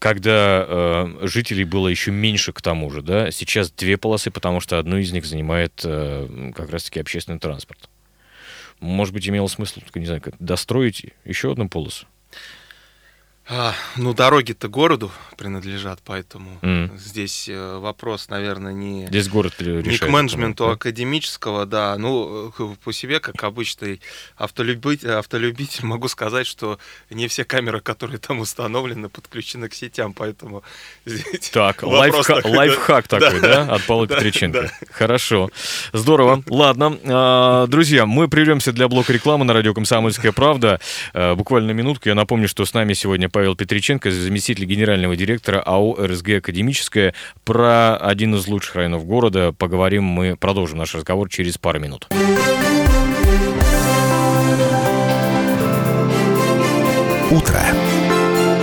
когда 0.00 0.64
э, 0.66 1.18
жителей 1.28 1.64
было 1.64 1.86
еще 1.86 2.10
меньше 2.10 2.52
к 2.52 2.62
тому 2.62 2.90
же, 2.90 3.02
да, 3.02 3.30
сейчас 3.30 3.70
две 3.70 3.98
полосы, 3.98 4.30
потому 4.30 4.60
что 4.60 4.78
одну 4.78 4.96
из 4.96 5.12
них 5.12 5.26
занимает 5.26 5.82
э, 5.84 6.52
как 6.56 6.70
раз-таки 6.70 7.00
общественный 7.00 7.38
транспорт. 7.38 7.88
Может 8.80 9.12
быть, 9.12 9.28
имело 9.28 9.46
смысл, 9.46 9.80
не 9.94 10.06
знаю, 10.06 10.22
как 10.22 10.34
достроить 10.38 11.04
еще 11.26 11.52
одну 11.52 11.68
полосу? 11.68 12.06
А, 13.52 13.74
ну, 13.96 14.14
дороги-то 14.14 14.68
городу 14.68 15.10
принадлежат, 15.36 15.98
поэтому 16.04 16.60
mm. 16.62 16.96
здесь 16.96 17.48
э, 17.48 17.78
вопрос, 17.78 18.28
наверное, 18.28 18.72
не, 18.72 19.08
здесь 19.08 19.28
город 19.28 19.54
не 19.58 19.98
к 19.98 20.08
менеджменту 20.08 20.66
да? 20.66 20.72
академического, 20.74 21.66
да. 21.66 21.96
Ну, 21.98 22.52
э, 22.56 22.74
по 22.84 22.92
себе, 22.92 23.18
как 23.18 23.42
обычный 23.42 24.00
автолюбитель, 24.36 25.10
автолюбитель, 25.10 25.84
могу 25.84 26.06
сказать, 26.06 26.46
что 26.46 26.78
не 27.10 27.26
все 27.26 27.44
камеры, 27.44 27.80
которые 27.80 28.18
там 28.18 28.38
установлены, 28.38 29.08
подключены 29.08 29.68
к 29.68 29.74
сетям, 29.74 30.12
поэтому 30.12 30.62
здесь 31.04 31.50
Так, 31.50 31.82
лайфха- 31.82 32.46
лайфхак 32.46 33.08
такой, 33.08 33.40
да, 33.40 33.62
от 33.62 33.84
Павла 33.84 34.06
Петриченко. 34.06 34.70
Хорошо, 34.92 35.50
здорово. 35.92 36.44
Ладно, 36.46 36.96
а, 37.02 37.66
друзья, 37.66 38.06
мы 38.06 38.28
прервемся 38.28 38.72
для 38.72 38.86
блока 38.86 39.12
рекламы 39.12 39.44
на 39.44 39.54
радио 39.54 39.74
«Комсомольская 39.74 40.30
правда». 40.30 40.78
Э, 41.14 41.34
буквально 41.34 41.72
минутку. 41.72 42.08
Я 42.08 42.14
напомню, 42.14 42.46
что 42.46 42.64
с 42.64 42.74
нами 42.74 42.92
сегодня 42.92 43.28
Павел 43.28 43.39
Петриченко, 43.54 44.10
заместитель 44.10 44.64
генерального 44.64 45.16
директора 45.16 45.62
АО 45.64 45.96
«РСГ 46.06 46.30
Академическая». 46.38 47.14
Про 47.44 47.96
один 47.96 48.34
из 48.34 48.46
лучших 48.46 48.76
районов 48.76 49.04
города 49.04 49.52
поговорим 49.52 50.04
мы, 50.04 50.36
продолжим 50.36 50.78
наш 50.78 50.94
разговор 50.94 51.28
через 51.28 51.58
пару 51.58 51.80
минут. 51.80 52.08
Утро. 57.30 57.60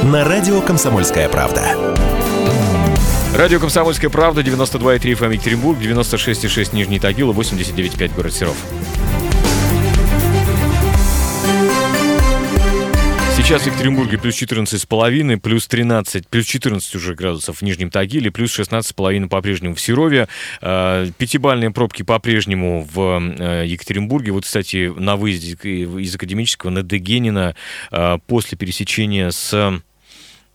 На 0.03 0.23
радио 0.25 0.61
«Комсомольская 0.61 1.29
правда». 1.29 1.75
Радио 3.35 3.59
«Комсомольская 3.59 4.09
правда», 4.09 4.41
92,3 4.41 4.99
FM 4.99 5.33
Екатеринбург, 5.33 5.79
96,6 5.79 6.73
Нижний 6.73 6.99
Тагил, 6.99 7.31
89,5 7.31 8.15
город 8.15 8.33
Серов. 8.33 8.57
Сейчас 13.37 13.61
в 13.61 13.67
Екатеринбурге 13.67 14.17
плюс 14.17 14.41
14,5, 14.41 15.37
плюс 15.37 15.67
13, 15.67 16.27
плюс 16.27 16.45
14 16.47 16.95
уже 16.95 17.13
градусов 17.13 17.59
в 17.59 17.61
Нижнем 17.61 17.91
Тагиле, 17.91 18.31
плюс 18.31 18.59
16,5 18.59 19.29
по-прежнему 19.29 19.75
в 19.75 19.79
Серове. 19.79 20.27
А, 20.59 21.05
пятибальные 21.19 21.69
пробки 21.69 22.01
по-прежнему 22.01 22.85
в 22.91 23.21
э, 23.39 23.65
Екатеринбурге. 23.67 24.31
Вот, 24.31 24.43
кстати, 24.43 24.91
на 24.97 25.15
выезде 25.17 25.51
из 25.51 26.15
Академического 26.15 26.71
на 26.71 26.81
Дегенина 26.81 27.55
а, 27.91 28.17
после 28.17 28.57
пересечения 28.57 29.29
с 29.29 29.81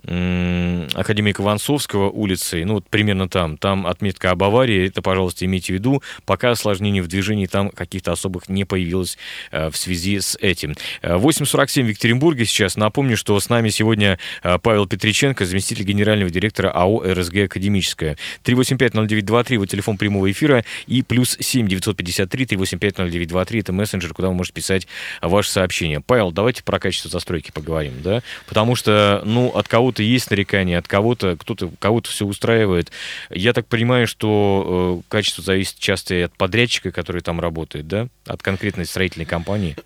академика 0.05 1.43
Ванцовского 1.43 2.11
улицей, 2.11 2.65
ну 2.65 2.75
вот 2.75 2.89
примерно 2.89 3.29
там, 3.29 3.57
там 3.57 3.87
отметка 3.87 4.31
об 4.33 4.43
аварии, 4.43 4.89
это, 4.89 5.01
пожалуйста, 5.01 5.45
имейте 5.45 5.73
в 5.73 5.77
виду, 5.77 6.03
пока 6.25 6.51
осложнений 6.51 7.01
в 7.01 7.09
движении 7.09 7.47
там 7.47 7.71
каких-то 7.71 8.13
особых 8.13 8.49
не 8.49 8.65
появилось 8.65 9.17
э, 9.53 9.71
в 9.71 9.77
связи 9.77 10.21
с 10.21 10.37
этим. 10.41 10.75
8.47 11.03 11.85
в 11.85 11.89
Екатеринбурге 11.89 12.45
сейчас. 12.45 12.77
Напомню, 12.77 13.17
что 13.17 13.39
с 13.39 13.49
нами 13.49 13.69
сегодня 13.69 14.19
э, 14.43 14.59
Павел 14.59 14.87
Петриченко, 14.87 15.45
заместитель 15.45 15.85
генерального 15.85 16.31
директора 16.31 16.71
АО 16.71 17.03
«РСГ 17.07 17.45
Академическая». 17.45 18.17
3850923, 18.45 19.59
вот 19.59 19.71
телефон 19.71 19.99
прямого 19.99 20.31
эфира, 20.31 20.65
и 20.87 21.03
плюс 21.03 21.37
7 21.39 21.69
953 21.69 22.45
3850923, 22.45 23.61
это 23.61 23.73
мессенджер, 23.73 24.15
куда 24.15 24.29
вы 24.29 24.35
можете 24.35 24.55
писать 24.55 24.89
ваши 25.21 25.51
сообщения. 25.51 26.01
Павел, 26.01 26.33
давайте 26.33 26.63
про 26.63 26.79
качество 26.79 27.11
застройки 27.11 27.51
поговорим, 27.53 27.95
да, 28.03 28.23
потому 28.49 28.75
что, 28.75 29.23
ну, 29.25 29.49
от 29.49 29.69
кого 29.69 29.92
кого-то 29.93 30.03
есть 30.03 30.31
нарекания, 30.31 30.79
от 30.79 30.89
кого-то 30.89 31.37
кто-то 31.37 31.71
кого-то 31.79 32.11
все 32.11 32.25
устраивает. 32.25 32.91
Я 33.31 33.53
так 33.53 33.67
понимаю, 33.67 34.07
что 34.07 35.03
э, 35.05 35.11
качество 35.11 35.45
зависит 35.45 35.79
часто 35.79 36.15
и 36.15 36.23
от 36.23 36.33
подрядчика, 36.37 36.91
который 36.91 37.21
там 37.21 37.41
работает, 37.41 37.87
да, 37.87 38.09
от 38.27 38.43
конкретной 38.43 38.87
строительной 38.87 39.27
компании. 39.27 39.77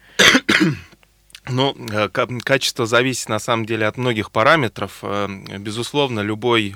Ну, 1.48 1.76
э, 1.92 2.08
качество 2.08 2.86
зависит 2.86 3.28
на 3.28 3.38
самом 3.38 3.66
деле 3.66 3.86
от 3.86 3.96
многих 3.96 4.30
параметров. 4.30 4.98
Э, 5.02 5.28
безусловно, 5.58 6.20
любой 6.20 6.74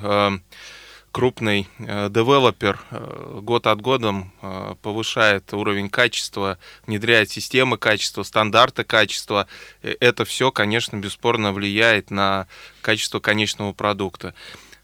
крупный 1.12 1.69
э, 1.79 2.09
девелопер 2.09 2.81
э, 2.90 3.40
год 3.43 3.67
от 3.67 3.81
годом 3.81 4.33
э, 4.43 4.75
повышает 4.83 5.52
уровень 5.52 5.90
качества, 5.90 6.59
внедряет 6.87 7.31
системы 7.31 7.79
качества, 7.79 8.23
стандарты 8.23 8.85
качества. 8.85 9.47
Это 9.83 10.25
все, 10.25 10.52
конечно, 10.52 10.97
бесспорно 10.97 11.52
влияет 11.52 12.11
на 12.11 12.47
качество 12.81 13.21
конечного 13.21 13.73
продукта. 13.73 14.35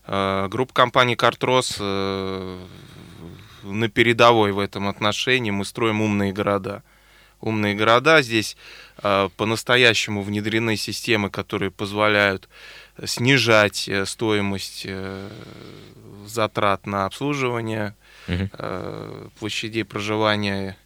Группа 0.07 0.73
компаний 0.73 1.17
«Картрос» 1.17 1.81
на 1.81 2.59
передовой 3.93 4.53
в 4.53 4.61
этом 4.61 4.87
отношении. 4.87 5.51
Мы 5.51 5.65
строим 5.65 6.01
умные 6.01 6.33
города. 6.33 6.85
Умные 7.41 7.75
города. 7.75 8.23
Здесь 8.23 8.57
по-настоящему 9.03 10.23
внедрены 10.23 10.77
системы, 10.77 11.29
которые 11.29 11.73
позволяют 11.73 12.49
снижать 13.05 13.89
стоимость 14.05 14.87
затрат 16.27 16.87
на 16.87 17.07
обслуживание, 17.07 17.95
угу. 18.29 19.31
площадей 19.39 19.85
проживания 19.85 20.77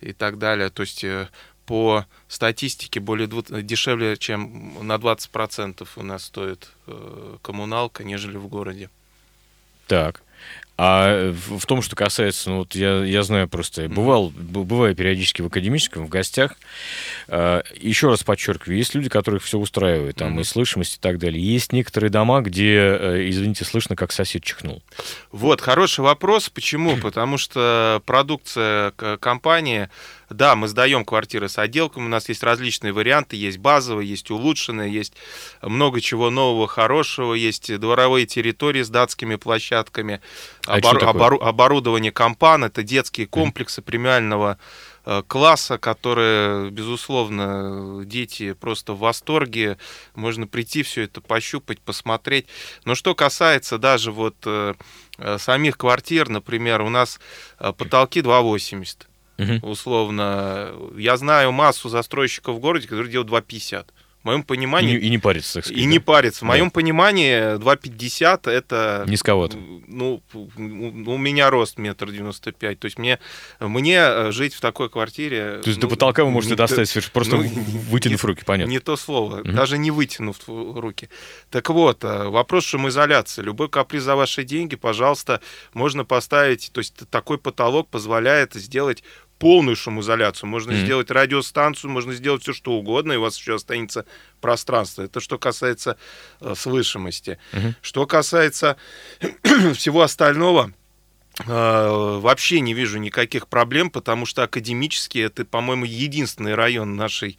и 0.00 0.12
так 0.12 0.38
далее. 0.38 0.70
То 0.70 0.82
есть 0.82 1.04
э, 1.04 1.28
по 1.64 2.04
статистике 2.28 3.00
более 3.00 3.28
дешевле, 3.62 4.16
чем 4.16 4.86
на 4.86 4.96
20% 4.96 5.86
у 5.96 6.02
нас 6.02 6.24
стоит 6.24 6.70
э, 6.86 7.36
коммуналка, 7.42 8.04
нежели 8.04 8.36
в 8.36 8.46
городе. 8.46 8.90
Так. 9.86 10.22
А 10.78 11.32
в, 11.32 11.64
том, 11.64 11.80
что 11.80 11.96
касается, 11.96 12.50
ну 12.50 12.58
вот 12.58 12.74
я, 12.74 13.02
я 13.02 13.22
знаю 13.22 13.48
просто, 13.48 13.88
бывал, 13.88 14.30
бываю 14.30 14.94
периодически 14.94 15.40
в 15.40 15.46
академическом, 15.46 16.04
в 16.04 16.10
гостях. 16.10 16.52
Э, 17.28 17.62
еще 17.80 18.08
раз 18.08 18.22
подчеркиваю, 18.22 18.76
есть 18.76 18.94
люди, 18.94 19.08
которых 19.08 19.42
все 19.42 19.58
устраивает, 19.58 20.16
там 20.16 20.38
mm-hmm. 20.38 20.42
и 20.42 20.44
слышимость 20.44 20.96
и 20.96 21.00
так 21.00 21.18
далее. 21.18 21.42
Есть 21.42 21.72
некоторые 21.72 22.10
дома, 22.10 22.42
где, 22.42 22.74
э, 22.76 23.28
извините, 23.28 23.64
слышно, 23.64 23.96
как 23.96 24.12
сосед 24.12 24.42
чихнул. 24.42 24.82
Вот, 25.32 25.62
хороший 25.62 26.00
вопрос. 26.00 26.50
Почему? 26.50 26.98
Потому 26.98 27.38
что 27.38 28.02
продукция 28.04 28.90
компании 28.90 29.88
да, 30.30 30.56
мы 30.56 30.68
сдаем 30.68 31.04
квартиры 31.04 31.48
с 31.48 31.58
отделками, 31.58 32.06
у 32.06 32.08
нас 32.08 32.28
есть 32.28 32.42
различные 32.42 32.92
варианты, 32.92 33.36
есть 33.36 33.58
базовые, 33.58 34.08
есть 34.08 34.30
улучшенные, 34.30 34.92
есть 34.92 35.14
много 35.62 36.00
чего 36.00 36.30
нового, 36.30 36.66
хорошего, 36.66 37.34
есть 37.34 37.76
дворовые 37.78 38.26
территории 38.26 38.82
с 38.82 38.88
датскими 38.88 39.36
площадками, 39.36 40.20
а 40.66 40.78
обор- 40.78 41.04
обор- 41.04 41.42
оборудование 41.42 42.12
компан, 42.12 42.64
это 42.64 42.82
детские 42.82 43.26
комплексы 43.26 43.82
премиального 43.82 44.58
э, 45.04 45.22
класса, 45.28 45.78
которые, 45.78 46.70
безусловно, 46.70 48.04
дети 48.04 48.52
просто 48.52 48.94
в 48.94 48.98
восторге. 48.98 49.78
Можно 50.14 50.48
прийти, 50.48 50.82
все 50.82 51.02
это 51.02 51.20
пощупать, 51.20 51.80
посмотреть. 51.80 52.46
Но 52.84 52.96
что 52.96 53.14
касается 53.14 53.78
даже 53.78 54.10
вот 54.10 54.36
э, 54.44 54.74
э, 55.18 55.38
самих 55.38 55.78
квартир, 55.78 56.28
например, 56.28 56.82
у 56.82 56.88
нас 56.88 57.20
потолки 57.58 58.20
2,80 58.20 59.06
угу. 59.38 59.70
условно. 59.70 60.72
Я 60.96 61.16
знаю 61.16 61.52
массу 61.52 61.88
застройщиков 61.88 62.56
в 62.56 62.60
городе, 62.60 62.88
которые 62.88 63.10
делают 63.10 63.30
2,50. 63.30 63.86
В 64.26 64.28
моем 64.28 64.42
понимании... 64.42 64.96
И 64.96 65.06
и 65.06 65.08
не 65.08 65.18
парится, 65.18 65.54
так 65.54 65.66
сказать. 65.66 65.80
И 65.80 65.84
да? 65.84 65.90
не 65.92 65.98
парится. 66.00 66.44
В 66.44 66.48
моем 66.48 66.64
да. 66.64 66.70
понимании 66.72 67.58
2,50 67.58 68.50
это... 68.50 69.04
Низковато. 69.06 69.56
Ну, 69.86 70.20
у 70.56 71.16
меня 71.16 71.48
рост 71.48 71.78
метр 71.78 72.10
девяносто 72.10 72.50
пять. 72.50 72.80
То 72.80 72.86
есть 72.86 72.98
мне, 72.98 73.20
мне 73.60 74.00
э, 74.00 74.32
жить 74.32 74.52
в 74.52 74.60
такой 74.60 74.90
квартире... 74.90 75.60
То 75.62 75.68
есть 75.68 75.80
ну, 75.80 75.82
до 75.82 75.94
потолка 75.94 76.24
вы 76.24 76.32
можете 76.32 76.56
достать, 76.56 76.92
то, 76.92 77.00
просто 77.12 77.36
ну, 77.36 77.42
вытянув 77.88 78.24
не, 78.24 78.26
руки, 78.26 78.42
понятно. 78.44 78.72
Не 78.72 78.80
то 78.80 78.96
слово, 78.96 79.42
угу. 79.42 79.52
даже 79.52 79.78
не 79.78 79.92
вытянув 79.92 80.38
руки. 80.48 81.08
Так 81.50 81.70
вот, 81.70 82.02
э, 82.02 82.24
вопрос 82.24 82.64
шумоизоляции. 82.64 83.42
Любой 83.42 83.68
каприз 83.68 84.02
за 84.02 84.16
ваши 84.16 84.42
деньги, 84.42 84.74
пожалуйста, 84.74 85.40
можно 85.72 86.04
поставить... 86.04 86.70
То 86.72 86.80
есть 86.80 86.94
такой 87.10 87.38
потолок 87.38 87.90
позволяет 87.90 88.54
сделать 88.54 89.04
полную 89.38 89.76
шумоизоляцию, 89.76 90.48
можно 90.48 90.72
mm-hmm. 90.72 90.84
сделать 90.84 91.10
радиостанцию, 91.10 91.90
можно 91.90 92.12
сделать 92.14 92.42
все 92.42 92.52
что 92.52 92.72
угодно, 92.72 93.12
и 93.12 93.16
у 93.16 93.22
вас 93.22 93.38
еще 93.38 93.56
останется 93.56 94.06
пространство. 94.40 95.02
Это 95.02 95.20
что 95.20 95.38
касается 95.38 95.98
э, 96.40 96.54
слышимости. 96.56 97.38
Mm-hmm. 97.52 97.74
Что 97.82 98.06
касается 98.06 98.76
всего 99.74 100.02
остального, 100.02 100.72
э, 101.44 102.18
вообще 102.20 102.60
не 102.60 102.74
вижу 102.74 102.98
никаких 102.98 103.48
проблем, 103.48 103.90
потому 103.90 104.26
что 104.26 104.42
академически 104.42 105.18
это, 105.18 105.44
по-моему, 105.44 105.84
единственный 105.84 106.54
район 106.54 106.96
нашей 106.96 107.38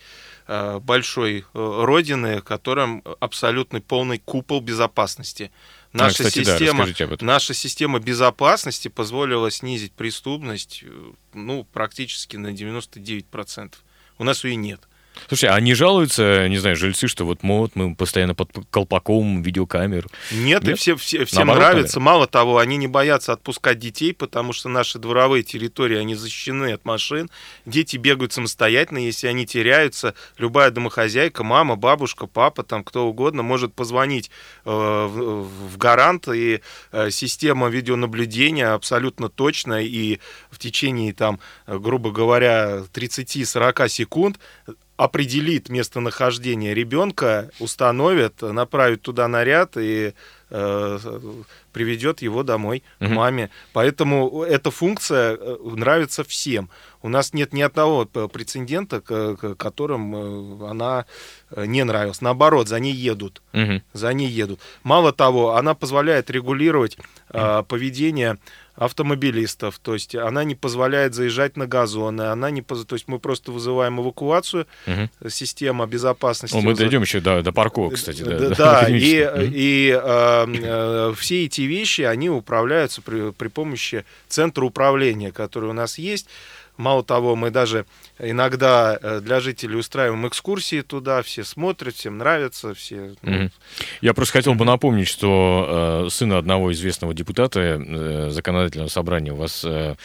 большой 0.79 1.39
э, 1.39 1.43
родины, 1.53 2.39
в 2.39 2.43
котором 2.43 3.03
абсолютный 3.19 3.81
полный 3.81 4.19
купол 4.19 4.61
безопасности. 4.61 5.51
Наша, 5.93 6.23
а, 6.23 6.27
кстати, 6.27 6.45
система, 6.45 6.87
да, 6.87 7.17
наша 7.21 7.53
система 7.53 7.99
безопасности 7.99 8.87
позволила 8.87 9.51
снизить 9.51 9.93
преступность 9.93 10.83
э, 10.85 11.11
ну, 11.33 11.65
практически 11.65 12.37
на 12.37 12.47
99%. 12.47 13.73
У 14.19 14.23
нас 14.23 14.43
ее 14.43 14.55
нет. 14.55 14.81
Слушай, 15.27 15.49
а 15.49 15.59
не 15.59 15.73
жалуются, 15.73 16.47
не 16.47 16.57
знаю, 16.57 16.75
жильцы, 16.75 17.07
что 17.07 17.25
вот 17.25 17.39
вот 17.43 17.75
мы 17.75 17.95
постоянно 17.95 18.35
под 18.35 18.49
колпаком 18.69 19.41
видеокамер? 19.41 20.07
Нет, 20.31 20.63
Нет? 20.63 20.69
и 20.69 20.73
все, 20.75 20.95
все, 20.95 21.25
всем 21.25 21.47
Наоборот, 21.47 21.69
нравится. 21.69 21.99
Мало 21.99 22.27
того, 22.27 22.57
они 22.57 22.77
не 22.77 22.87
боятся 22.87 23.33
отпускать 23.33 23.79
детей, 23.79 24.13
потому 24.13 24.53
что 24.53 24.69
наши 24.69 24.99
дворовые 24.99 25.43
территории, 25.43 25.97
они 25.97 26.15
защищены 26.15 26.73
от 26.73 26.85
машин. 26.85 27.29
Дети 27.65 27.97
бегают 27.97 28.33
самостоятельно, 28.33 28.99
если 28.99 29.27
они 29.27 29.45
теряются, 29.45 30.13
любая 30.37 30.71
домохозяйка, 30.71 31.43
мама, 31.43 31.75
бабушка, 31.75 32.27
папа, 32.27 32.63
там 32.63 32.83
кто 32.83 33.07
угодно 33.07 33.43
может 33.43 33.73
позвонить 33.73 34.31
э, 34.65 34.69
в, 34.69 35.43
в 35.43 35.77
гарант, 35.77 36.27
и 36.27 36.61
э, 36.91 37.09
система 37.11 37.67
видеонаблюдения 37.67 38.73
абсолютно 38.73 39.29
точная, 39.29 39.81
и 39.81 40.19
в 40.49 40.59
течение, 40.59 41.13
там, 41.13 41.39
грубо 41.67 42.11
говоря, 42.11 42.83
30-40 42.93 43.89
секунд 43.89 44.39
определит 44.97 45.69
местонахождение 45.69 46.73
ребенка, 46.73 47.51
установит, 47.59 48.41
направит 48.41 49.03
туда 49.03 49.27
наряд 49.27 49.77
и 49.77 50.13
э, 50.49 50.99
приведет 51.71 52.23
его 52.23 52.41
домой 52.41 52.83
угу. 52.99 53.09
к 53.09 53.11
маме. 53.13 53.49
Поэтому 53.73 54.41
эта 54.43 54.71
функция 54.71 55.37
э, 55.39 55.57
нравится 55.63 56.23
всем. 56.23 56.69
У 57.03 57.09
нас 57.09 57.33
нет 57.33 57.53
ни 57.53 57.61
одного 57.61 58.05
прецедента, 58.05 59.01
которым 59.01 60.15
э, 60.63 60.69
она 60.69 61.05
э, 61.51 61.65
не 61.67 61.83
нравилась. 61.83 62.21
Наоборот, 62.21 62.67
за 62.67 62.79
ней 62.79 62.93
едут. 62.93 63.43
Угу. 63.53 63.81
За 63.93 64.13
ней 64.13 64.29
едут. 64.29 64.59
Мало 64.81 65.13
того, 65.13 65.55
она 65.55 65.75
позволяет 65.75 66.31
регулировать 66.31 66.97
э, 67.29 67.63
поведение 67.67 68.37
автомобилистов, 68.77 69.79
то 69.79 69.93
есть 69.95 70.15
она 70.15 70.43
не 70.43 70.53
позволяет 70.53 71.15
заезжать 71.15 71.57
на 71.57 71.65
газоны, 71.65 72.21
она 72.21 72.51
не, 72.51 72.61
поз... 72.61 72.85
то 72.85 72.95
есть 72.95 73.07
мы 73.07 73.17
просто 73.17 73.51
вызываем 73.51 73.99
эвакуацию, 73.99 74.67
угу. 74.85 75.29
система 75.29 75.87
безопасности. 75.87 76.55
Ну, 76.55 76.61
мы 76.61 76.75
дойдем 76.75 77.01
еще 77.01 77.19
до, 77.19 77.41
до 77.41 77.51
парковок, 77.51 77.95
кстати. 77.95 78.21
Да, 78.21 78.37
да, 78.37 78.55
да 78.55 78.87
и, 78.87 79.25
угу. 79.25 79.41
и 79.41 79.99
э, 79.99 80.45
э, 80.47 81.13
все 81.17 81.45
эти 81.45 81.61
вещи, 81.61 82.01
они 82.01 82.29
управляются 82.29 83.01
при, 83.01 83.31
при 83.31 83.47
помощи 83.47 84.05
центра 84.27 84.63
управления, 84.63 85.31
который 85.31 85.71
у 85.71 85.73
нас 85.73 85.97
есть. 85.97 86.27
Мало 86.77 87.03
того, 87.03 87.35
мы 87.35 87.49
даже 87.49 87.85
иногда 88.19 88.97
э, 89.01 89.19
для 89.21 89.39
жителей 89.39 89.77
устраиваем 89.77 90.27
экскурсии 90.27 90.81
туда, 90.81 91.21
все 91.23 91.43
смотрят, 91.43 91.95
всем 91.95 92.17
нравится, 92.17 92.73
все. 92.73 93.15
Mm-hmm. 93.23 93.51
Я 94.01 94.13
просто 94.13 94.33
хотел 94.33 94.53
бы 94.53 94.65
напомнить, 94.65 95.07
что 95.07 96.05
э, 96.05 96.09
сына 96.09 96.37
одного 96.37 96.71
известного 96.71 97.13
депутата 97.13 97.59
э, 97.59 98.29
законодательного 98.29 98.89
собрания 98.89 99.33
у 99.33 99.37
вас 99.37 99.63
э, 99.65 99.95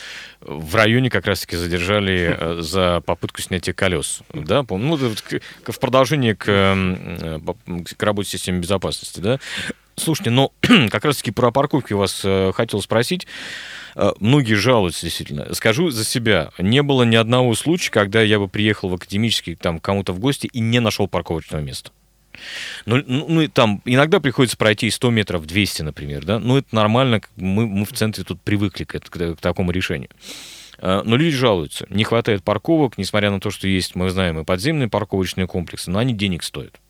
в 0.40 0.74
районе 0.74 1.10
как 1.10 1.26
раз-таки 1.26 1.56
задержали 1.56 2.36
э, 2.38 2.60
за 2.62 3.02
попытку 3.04 3.42
снятия 3.42 3.74
колес, 3.74 4.20
да? 4.32 4.64
Ну, 4.68 4.96
в 4.96 5.78
продолжение 5.78 6.34
к, 6.34 6.46
э, 6.48 7.38
к 7.96 8.02
работе 8.02 8.30
системы 8.30 8.60
безопасности, 8.60 9.20
да? 9.20 9.38
Слушайте, 9.96 10.30
но 10.30 10.52
как 10.90 11.04
раз-таки 11.04 11.30
про 11.30 11.50
парковки 11.50 11.92
вас 11.92 12.22
э, 12.24 12.52
хотел 12.54 12.80
спросить. 12.80 13.26
Э, 13.94 14.12
многие 14.20 14.54
жалуются, 14.54 15.06
действительно. 15.06 15.52
Скажу 15.54 15.90
за 15.90 16.04
себя, 16.04 16.50
не 16.58 16.82
было 16.82 17.02
ни 17.02 17.16
одного 17.16 17.54
случая, 17.54 17.90
когда 17.90 18.22
я 18.22 18.38
бы 18.38 18.48
приехал 18.48 18.88
в 18.88 18.94
академический 18.94 19.54
там 19.54 19.80
кому-то 19.80 20.12
в 20.12 20.18
гости 20.18 20.46
и 20.46 20.60
не 20.60 20.80
нашел 20.80 21.08
парковочного 21.08 21.60
места. 21.60 21.90
Ну, 22.86 23.02
ну, 23.06 23.26
ну, 23.28 23.48
там 23.48 23.82
иногда 23.84 24.18
приходится 24.18 24.56
пройти 24.56 24.90
100 24.90 25.10
метров, 25.10 25.46
200, 25.46 25.82
например, 25.82 26.24
да, 26.24 26.38
ну, 26.38 26.56
это 26.56 26.74
нормально, 26.74 27.20
мы, 27.36 27.66
мы 27.66 27.84
в 27.84 27.92
центре 27.92 28.24
тут 28.24 28.40
привыкли 28.40 28.84
к, 28.84 28.98
к, 28.98 29.10
к 29.10 29.40
такому 29.40 29.70
решению. 29.70 30.08
Э, 30.78 31.02
но 31.04 31.16
люди 31.16 31.36
жалуются, 31.36 31.86
не 31.90 32.04
хватает 32.04 32.42
парковок, 32.42 32.98
несмотря 32.98 33.30
на 33.30 33.40
то, 33.40 33.50
что 33.50 33.68
есть, 33.68 33.94
мы 33.94 34.10
знаем, 34.10 34.40
и 34.40 34.44
подземные 34.44 34.88
парковочные 34.88 35.46
комплексы, 35.46 35.90
но 35.90 35.98
они 35.98 36.14
денег 36.14 36.42
стоят. 36.42 36.80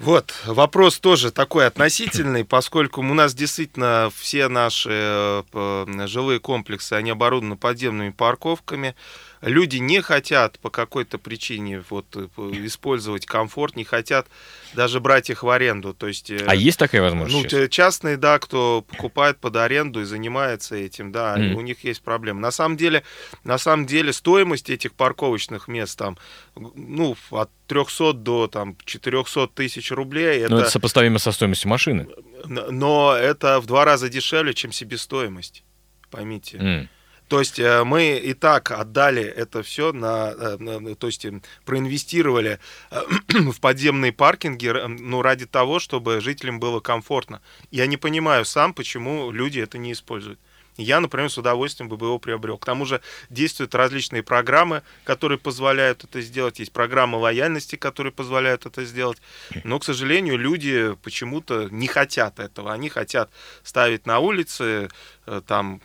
Вот, 0.00 0.32
вопрос 0.46 0.98
тоже 0.98 1.30
такой 1.30 1.66
относительный, 1.66 2.42
поскольку 2.42 3.02
у 3.02 3.14
нас 3.14 3.34
действительно 3.34 4.10
все 4.16 4.48
наши 4.48 4.88
э, 4.90 6.06
жилые 6.06 6.40
комплексы, 6.40 6.94
они 6.94 7.10
оборудованы 7.10 7.58
подземными 7.58 8.08
парковками, 8.08 8.96
люди 9.42 9.76
не 9.78 10.00
хотят 10.00 10.58
по 10.58 10.70
какой-то 10.70 11.18
причине 11.18 11.82
вот, 11.88 12.06
э, 12.14 12.28
использовать 12.64 13.26
комфорт, 13.26 13.76
не 13.76 13.84
хотят 13.84 14.26
даже 14.74 15.00
брать 15.00 15.30
их 15.30 15.42
в 15.42 15.48
аренду. 15.48 15.94
То 15.94 16.08
есть, 16.08 16.30
э, 16.30 16.44
а 16.46 16.54
есть 16.54 16.78
такая 16.78 17.00
возможность? 17.02 17.52
Ну, 17.52 17.68
частные, 17.68 18.16
да, 18.16 18.38
кто 18.38 18.82
покупает 18.82 19.38
под 19.38 19.56
аренду 19.56 20.00
и 20.02 20.04
занимается 20.04 20.76
этим, 20.76 21.12
да, 21.12 21.36
mm. 21.38 21.54
у 21.54 21.60
них 21.60 21.84
есть 21.84 22.02
проблемы. 22.02 22.40
На 22.40 22.50
самом 22.50 22.76
деле, 22.76 23.02
на 23.44 23.58
самом 23.58 23.86
деле 23.86 24.12
стоимость 24.12 24.68
этих 24.68 24.92
парковочных 24.92 25.68
мест 25.68 25.98
там, 25.98 26.18
ну, 26.54 27.16
от 27.30 27.50
300 27.66 28.12
до 28.12 28.46
там 28.48 28.76
400 28.84 29.48
тысяч 29.48 29.90
рублей. 29.90 30.40
Это, 30.40 30.50
Но 30.50 30.60
это 30.60 30.70
сопоставимо 30.70 31.18
со 31.18 31.32
стоимостью 31.32 31.70
машины. 31.70 32.08
Но 32.44 33.14
это 33.14 33.60
в 33.60 33.66
два 33.66 33.84
раза 33.84 34.08
дешевле, 34.08 34.54
чем 34.54 34.72
себестоимость. 34.72 35.64
Поймите. 36.10 36.58
Mm. 36.58 36.88
То 37.30 37.38
есть 37.38 37.60
э, 37.60 37.84
мы 37.84 38.16
и 38.16 38.34
так 38.34 38.72
отдали 38.72 39.22
это 39.22 39.62
все 39.62 39.90
э, 39.90 39.92
на 39.92 40.96
то 40.96 41.06
есть 41.06 41.24
эм, 41.24 41.42
проинвестировали 41.64 42.58
э, 42.90 43.02
в 43.52 43.60
подземные 43.60 44.12
паркинги, 44.12 44.66
ну, 44.88 45.22
ради 45.22 45.46
того, 45.46 45.78
чтобы 45.78 46.20
жителям 46.20 46.58
было 46.58 46.80
комфортно. 46.80 47.40
Я 47.70 47.86
не 47.86 47.96
понимаю 47.96 48.44
сам, 48.44 48.74
почему 48.74 49.30
люди 49.30 49.60
это 49.60 49.78
не 49.78 49.92
используют. 49.92 50.40
Я, 50.82 51.00
например, 51.00 51.30
с 51.30 51.38
удовольствием 51.38 51.88
бы 51.88 51.96
его 52.06 52.18
приобрел. 52.18 52.58
К 52.58 52.64
тому 52.64 52.86
же 52.86 53.00
действуют 53.28 53.74
различные 53.74 54.22
программы, 54.22 54.82
которые 55.04 55.38
позволяют 55.38 56.04
это 56.04 56.20
сделать. 56.20 56.58
Есть 56.58 56.72
программы 56.72 57.18
лояльности, 57.18 57.76
которые 57.76 58.12
позволяют 58.12 58.66
это 58.66 58.84
сделать. 58.84 59.18
Но, 59.64 59.78
к 59.78 59.84
сожалению, 59.84 60.38
люди 60.38 60.94
почему-то 61.02 61.68
не 61.70 61.86
хотят 61.86 62.38
этого. 62.38 62.72
Они 62.72 62.88
хотят 62.88 63.30
ставить 63.62 64.06
на 64.06 64.18
улице 64.18 64.88
Э, 65.30 65.40
там 65.46 65.80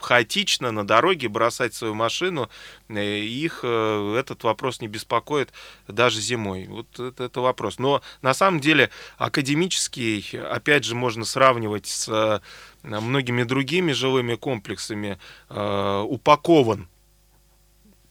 хаотично 0.00 0.70
на 0.70 0.86
дороге 0.86 1.28
бросать 1.28 1.72
свою 1.72 1.94
машину, 1.94 2.50
э, 2.88 3.20
их 3.20 3.60
э, 3.62 4.16
этот 4.18 4.44
вопрос 4.44 4.82
не 4.82 4.88
беспокоит 4.88 5.50
даже 5.88 6.20
зимой. 6.20 6.66
Вот 6.66 7.00
это, 7.00 7.24
это 7.24 7.40
вопрос. 7.40 7.78
Но 7.78 8.02
на 8.20 8.34
самом 8.34 8.60
деле 8.60 8.90
академический, 9.16 10.38
опять 10.38 10.84
же, 10.84 10.94
можно 10.94 11.24
сравнивать 11.24 11.86
с 11.86 12.42
многими 12.82 13.42
другими 13.42 13.92
жилыми 13.92 14.34
комплексами, 14.34 15.18
упакован 15.48 16.88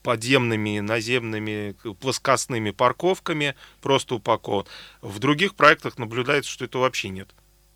подземными, 0.04 0.80
наземными, 0.80 1.76
плоскостными 2.00 2.72
парковками, 2.72 3.56
просто 3.82 4.16
упакован. 4.16 4.66
В 5.02 5.20
других 5.20 5.56
проектах 5.56 5.98
наблюдается, 5.98 6.50
что 6.50 6.66
это 6.66 6.80
вообще 6.80 7.10
нет 7.10 7.30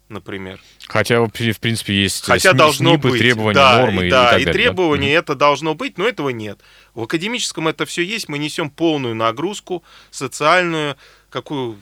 например. 0.10 0.62
Хотя, 0.88 1.22
в 1.22 1.30
принципе, 1.30 2.04
есть 2.04 2.26
Хотя 2.26 2.52
СНИ, 2.52 2.58
должно 2.58 2.90
СНИПы, 2.92 3.10
быть. 3.10 3.20
требования, 3.20 3.54
да, 3.56 3.80
нормы 3.80 4.04
и, 4.04 4.08
и, 4.08 4.12
да, 4.12 4.32
так 4.32 4.42
и 4.42 4.46
далее. 4.46 4.64
требования 4.64 5.14
да? 5.14 5.20
это 5.20 5.36
должно 5.36 5.74
быть, 5.74 5.98
но 5.98 6.08
этого 6.08 6.30
нет. 6.30 6.60
В 6.94 7.02
академическом 7.04 7.68
это 7.68 7.86
все 7.86 8.04
есть, 8.04 8.30
мы 8.30 8.38
несем 8.38 8.70
полную 8.70 9.16
нагрузку 9.16 9.84
социальную, 10.12 10.98
какую 11.32 11.80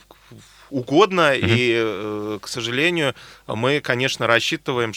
угодно, 0.72 1.36
mm-hmm. 1.36 1.56
и, 1.56 1.74
э, 1.76 2.40
к 2.42 2.48
сожалению, 2.48 3.14
мы, 3.48 3.82
конечно, 3.82 4.26
рассчитываем, 4.26 4.94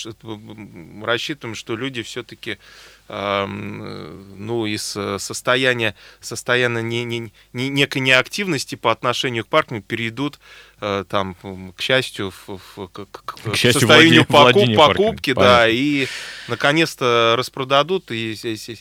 рассчитываем, 1.04 1.54
что 1.54 1.76
люди 1.76 2.02
все-таки 2.02 2.58
ну, 3.06 4.64
из 4.64 4.96
состояния, 5.22 5.94
состояния 6.22 6.80
не, 6.80 7.04
не, 7.04 7.32
не, 7.52 7.68
некой 7.68 8.00
неактивности 8.00 8.76
по 8.76 8.90
отношению 8.90 9.44
к 9.44 9.48
паркам 9.48 9.82
перейдут 9.82 10.40
э, 10.80 11.04
там, 11.06 11.36
к 11.76 11.82
счастью, 11.82 12.32
в, 12.46 12.58
в, 12.76 12.88
к, 12.88 13.06
к, 13.10 13.34
к 13.52 13.56
счастью, 13.56 13.80
состоянию 13.80 14.24
покуп, 14.24 14.74
покупки, 14.74 15.34
да, 15.34 15.68
и 15.68 16.06
наконец-то 16.48 17.34
распродадут, 17.36 18.10
и, 18.10 18.32
и, 18.32 18.54
и 18.54 18.78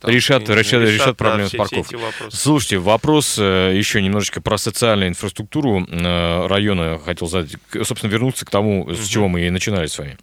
там, 0.00 0.10
решат, 0.10 0.48
и, 0.48 0.52
решат, 0.52 0.82
решат, 0.82 0.88
решат 0.88 1.16
проблемы 1.16 1.50
да, 1.50 1.56
с 1.56 1.56
парковкой. 1.56 1.98
Слушайте, 2.30 2.78
вопрос 2.78 3.38
э, 3.38 3.72
еще 3.74 4.02
немножечко 4.02 4.40
про 4.40 4.58
социальную 4.58 5.08
инфраструктуру 5.08 5.86
э, 5.86 6.46
района 6.46 7.00
хотел 7.04 7.28
задать, 7.28 7.56
собственно, 7.82 8.10
вернуться 8.10 8.44
к 8.46 8.50
тому, 8.50 8.92
с 8.92 9.06
чего 9.06 9.28
мы 9.28 9.46
и 9.46 9.50
начинали 9.50 9.86
с 9.86 9.98
вами. 9.98 10.18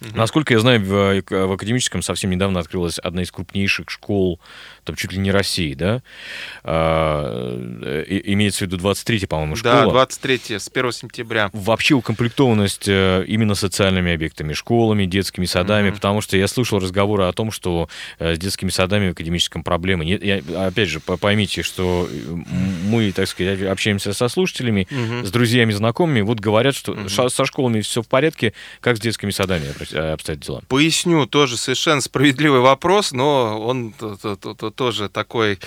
Угу. 0.00 0.10
Насколько 0.14 0.54
я 0.54 0.60
знаю, 0.60 0.80
в, 0.80 1.22
в 1.28 1.52
академическом 1.52 2.02
совсем 2.02 2.30
недавно 2.30 2.60
открылась 2.60 2.98
одна 2.98 3.22
из 3.22 3.30
крупнейших 3.30 3.90
школ, 3.90 4.40
там 4.86 4.96
чуть 4.96 5.12
ли 5.12 5.18
не 5.18 5.30
России, 5.30 5.74
да? 5.74 6.02
А, 6.64 8.04
имеется 8.24 8.60
в 8.60 8.62
виду 8.62 8.78
23 8.78 9.26
по-моему, 9.26 9.56
школа. 9.56 9.84
Да, 9.84 9.90
23 9.90 10.58
с 10.58 10.70
1 10.72 10.92
сентября. 10.92 11.50
Вообще 11.52 11.94
укомплектованность 11.94 12.88
э, 12.88 13.24
именно 13.26 13.54
социальными 13.54 14.12
объектами, 14.12 14.52
школами, 14.52 15.04
детскими 15.04 15.44
садами, 15.44 15.88
угу. 15.88 15.96
потому 15.96 16.20
что 16.20 16.36
я 16.36 16.48
слышал 16.48 16.78
разговоры 16.78 17.24
о 17.24 17.32
том, 17.32 17.50
что 17.50 17.88
э, 18.18 18.34
с 18.34 18.38
детскими 18.38 18.70
садами 18.70 19.08
в 19.08 19.12
академическом 19.12 19.62
проблемы 19.62 20.04
нет. 20.04 20.24
Я, 20.24 20.42
опять 20.66 20.88
же, 20.88 21.00
поймите, 21.00 21.62
что 21.62 22.08
мы, 22.84 23.12
так 23.12 23.28
сказать, 23.28 23.62
общаемся 23.62 24.12
со 24.12 24.28
слушателями, 24.28 24.88
угу. 24.90 25.26
с 25.26 25.30
друзьями, 25.30 25.72
знакомыми, 25.72 26.22
вот 26.22 26.40
говорят, 26.40 26.74
что 26.74 26.92
угу. 26.92 27.08
со 27.08 27.44
школами 27.44 27.80
все 27.80 28.02
в 28.02 28.08
порядке, 28.08 28.52
как 28.80 28.96
с 28.96 29.00
детскими 29.00 29.30
садами 29.30 29.66
Э, 29.92 30.12
обстоят 30.12 30.40
дела? 30.40 30.62
Поясню, 30.68 31.26
тоже 31.26 31.56
совершенно 31.56 32.00
справедливый 32.00 32.60
вопрос, 32.60 33.12
но 33.12 33.60
он 33.60 33.94
тоже 34.76 35.08
такой 35.08 35.58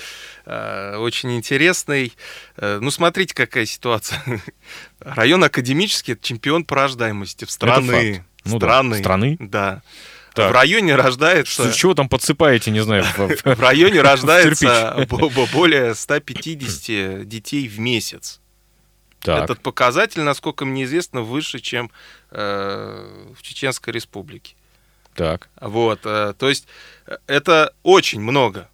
э, 0.45 0.95
очень 0.97 1.35
интересный. 1.35 2.13
Э, 2.55 2.79
ну, 2.81 2.91
смотрите, 2.91 3.33
какая 3.33 3.65
ситуация. 3.65 4.21
Район 4.99 5.43
академический– 5.43 6.17
чемпион 6.21 6.63
по 6.63 6.75
рождаемости 6.75 7.45
в 7.45 7.51
страны. 7.51 8.23
Ну, 8.45 8.57
страны. 8.57 8.95
Да. 8.95 8.99
Страны? 8.99 9.37
Да. 9.39 9.81
Так. 10.33 10.51
В 10.51 10.53
районе 10.53 10.95
рождается... 10.95 11.63
Что, 11.63 11.73
чего 11.73 11.93
там 11.95 12.07
подсыпаете, 12.07 12.71
не 12.71 12.81
знаю. 12.81 13.03
В 13.03 13.59
районе 13.59 14.01
рождается 14.03 15.05
более 15.53 15.95
150 15.95 17.27
детей 17.27 17.67
в 17.67 17.79
месяц. 17.79 18.39
Так. 19.21 19.43
Этот 19.43 19.61
показатель, 19.61 20.21
насколько 20.21 20.65
мне 20.65 20.85
известно, 20.85 21.21
выше, 21.21 21.59
чем 21.59 21.91
э, 22.31 23.33
в 23.37 23.41
Чеченской 23.41 23.91
Республике. 23.91 24.55
Так. 25.13 25.49
Вот, 25.59 25.99
э, 26.05 26.33
то 26.37 26.47
есть 26.47 26.67
э, 27.05 27.17
это 27.27 27.73
очень 27.83 28.21
много, 28.21 28.69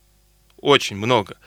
очень 0.65 0.95
много. 0.95 1.37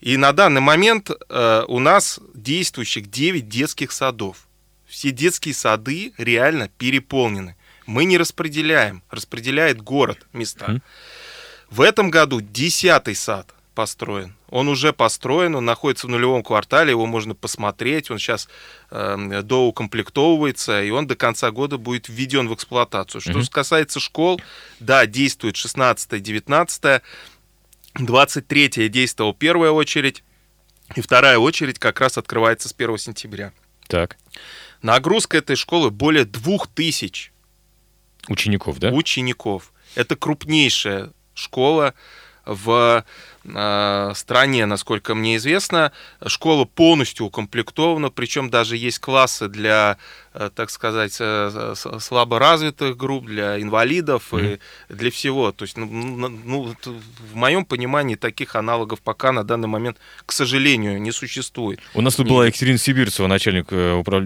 И 0.00 0.16
на 0.16 0.32
данный 0.32 0.60
момент 0.60 1.10
э, 1.10 1.64
у 1.68 1.78
нас 1.78 2.20
действующих 2.34 3.10
9 3.10 3.48
детских 3.48 3.92
садов. 3.92 4.46
Все 4.86 5.10
детские 5.10 5.54
сады 5.54 6.12
реально 6.18 6.68
переполнены. 6.68 7.56
Мы 7.86 8.04
не 8.04 8.18
распределяем, 8.18 9.02
распределяет 9.10 9.80
город 9.80 10.26
места. 10.32 10.66
Mm. 10.66 10.80
В 11.70 11.80
этом 11.80 12.10
году 12.10 12.40
10 12.40 13.16
сад 13.16 13.54
построен. 13.74 14.34
Он 14.48 14.68
уже 14.68 14.92
построен, 14.92 15.56
он 15.56 15.64
находится 15.64 16.06
в 16.06 16.10
нулевом 16.10 16.42
квартале, 16.42 16.90
его 16.90 17.06
можно 17.06 17.34
посмотреть, 17.34 18.10
он 18.10 18.18
сейчас 18.18 18.48
э, 18.90 19.42
доукомплектовывается, 19.42 20.82
и 20.82 20.90
он 20.90 21.06
до 21.06 21.16
конца 21.16 21.50
года 21.50 21.76
будет 21.76 22.08
введен 22.08 22.48
в 22.48 22.54
эксплуатацию. 22.54 23.20
Что 23.20 23.32
mm-hmm. 23.32 23.50
касается 23.50 23.98
школ, 23.98 24.40
да, 24.78 25.06
действует 25.06 25.56
16 25.56 26.22
19 27.94 28.46
23 28.46 28.88
действовал 28.88 29.34
первая 29.34 29.70
очередь, 29.70 30.24
и 30.96 31.00
вторая 31.00 31.38
очередь 31.38 31.78
как 31.78 32.00
раз 32.00 32.18
открывается 32.18 32.68
с 32.68 32.74
1 32.76 32.98
сентября. 32.98 33.52
Так. 33.86 34.16
Нагрузка 34.82 35.38
этой 35.38 35.56
школы 35.56 35.90
более 35.90 36.24
2000 36.24 37.32
учеников, 38.28 38.78
да? 38.78 38.90
Учеников. 38.90 39.72
Это 39.94 40.16
крупнейшая 40.16 41.12
школа 41.34 41.94
в 42.44 43.04
стране, 43.44 44.66
насколько 44.66 45.14
мне 45.14 45.36
известно. 45.36 45.92
Школа 46.26 46.64
полностью 46.64 47.26
укомплектована, 47.26 48.10
причем 48.10 48.48
даже 48.48 48.76
есть 48.76 48.98
классы 48.98 49.48
для, 49.48 49.98
э, 50.32 50.50
так 50.54 50.70
сказать, 50.70 51.16
э, 51.20 51.74
слаборазвитых 52.00 52.96
групп, 52.96 53.26
для 53.26 53.60
инвалидов 53.60 54.28
mm-hmm. 54.30 54.60
и 54.88 54.94
для 54.94 55.10
всего. 55.10 55.52
То 55.52 55.64
есть, 55.64 55.76
ну, 55.76 55.86
ну, 55.86 56.74
в 56.84 57.34
моем 57.34 57.64
понимании, 57.64 58.14
таких 58.14 58.56
аналогов 58.56 59.00
пока 59.02 59.32
на 59.32 59.44
данный 59.44 59.68
момент, 59.68 59.98
к 60.24 60.32
сожалению, 60.32 61.00
не 61.00 61.12
существует. 61.12 61.80
У 61.94 62.00
нас 62.00 62.16
тут 62.16 62.28
была 62.28 62.46
Екатерина 62.46 62.78
Сибирцева, 62.78 63.26
начальник 63.26 63.66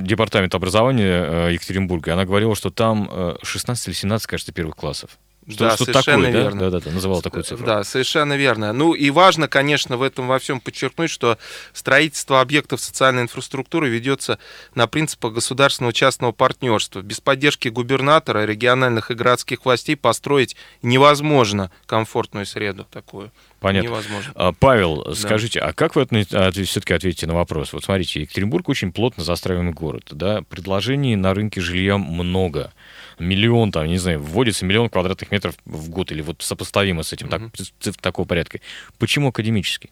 департамента 0.02 0.56
образования 0.56 1.48
Екатеринбурга. 1.48 2.12
Она 2.12 2.24
говорила, 2.24 2.54
что 2.54 2.70
там 2.70 3.36
16 3.42 3.88
или 3.88 3.94
17, 3.94 4.26
кажется, 4.26 4.52
первых 4.52 4.76
классов. 4.76 5.18
Что, 5.48 5.64
да, 5.64 5.76
что 5.76 5.86
совершенно 5.86 6.26
такое, 6.26 6.42
верно. 6.42 6.60
Да, 6.60 6.70
да, 6.70 6.80
да, 6.80 6.90
называл 6.90 7.22
такую 7.22 7.42
цифру. 7.42 7.64
Да, 7.64 7.82
совершенно 7.82 8.36
верно. 8.36 8.74
Ну 8.74 8.92
и 8.92 9.08
важно, 9.08 9.48
конечно, 9.48 9.96
в 9.96 10.02
этом 10.02 10.28
во 10.28 10.38
всем 10.38 10.60
подчеркнуть, 10.60 11.10
что 11.10 11.38
строительство 11.72 12.42
объектов 12.42 12.80
социальной 12.82 13.22
инфраструктуры 13.22 13.88
ведется 13.88 14.38
на 14.74 14.86
принципах 14.86 15.32
государственного 15.32 15.94
частного 15.94 16.32
партнерства. 16.32 17.00
Без 17.00 17.20
поддержки 17.20 17.68
губернатора, 17.68 18.44
региональных 18.44 19.10
и 19.10 19.14
городских 19.14 19.64
властей 19.64 19.96
построить 19.96 20.54
невозможно 20.82 21.70
комфортную 21.86 22.44
среду 22.44 22.86
такую. 22.90 23.32
Понятно. 23.60 23.88
Невозможно. 23.88 24.32
А, 24.34 24.52
Павел, 24.52 25.02
да. 25.02 25.14
скажите, 25.14 25.60
а 25.60 25.72
как 25.72 25.96
вы 25.96 26.06
все-таки 26.06 26.94
ответите 26.94 27.26
на 27.26 27.34
вопрос? 27.34 27.72
Вот 27.72 27.84
смотрите, 27.84 28.20
Екатеринбург 28.20 28.68
очень 28.68 28.92
плотно 28.92 29.24
застраиваемый 29.24 29.72
город, 29.72 30.04
да, 30.12 30.42
предложений 30.42 31.16
на 31.16 31.34
рынке 31.34 31.60
жилья 31.60 31.98
много 31.98 32.72
миллион, 33.18 33.72
там, 33.72 33.86
не 33.86 33.98
знаю, 33.98 34.20
вводится 34.20 34.64
миллион 34.64 34.88
квадратных 34.88 35.30
метров 35.30 35.54
в 35.64 35.90
год, 35.90 36.12
или 36.12 36.22
вот 36.22 36.42
сопоставимо 36.42 37.02
с 37.02 37.12
этим, 37.12 37.28
mm-hmm. 37.28 37.50
так, 37.56 37.66
цифр 37.80 37.98
такого 38.00 38.26
порядка. 38.26 38.60
Почему 38.98 39.28
академический? 39.28 39.90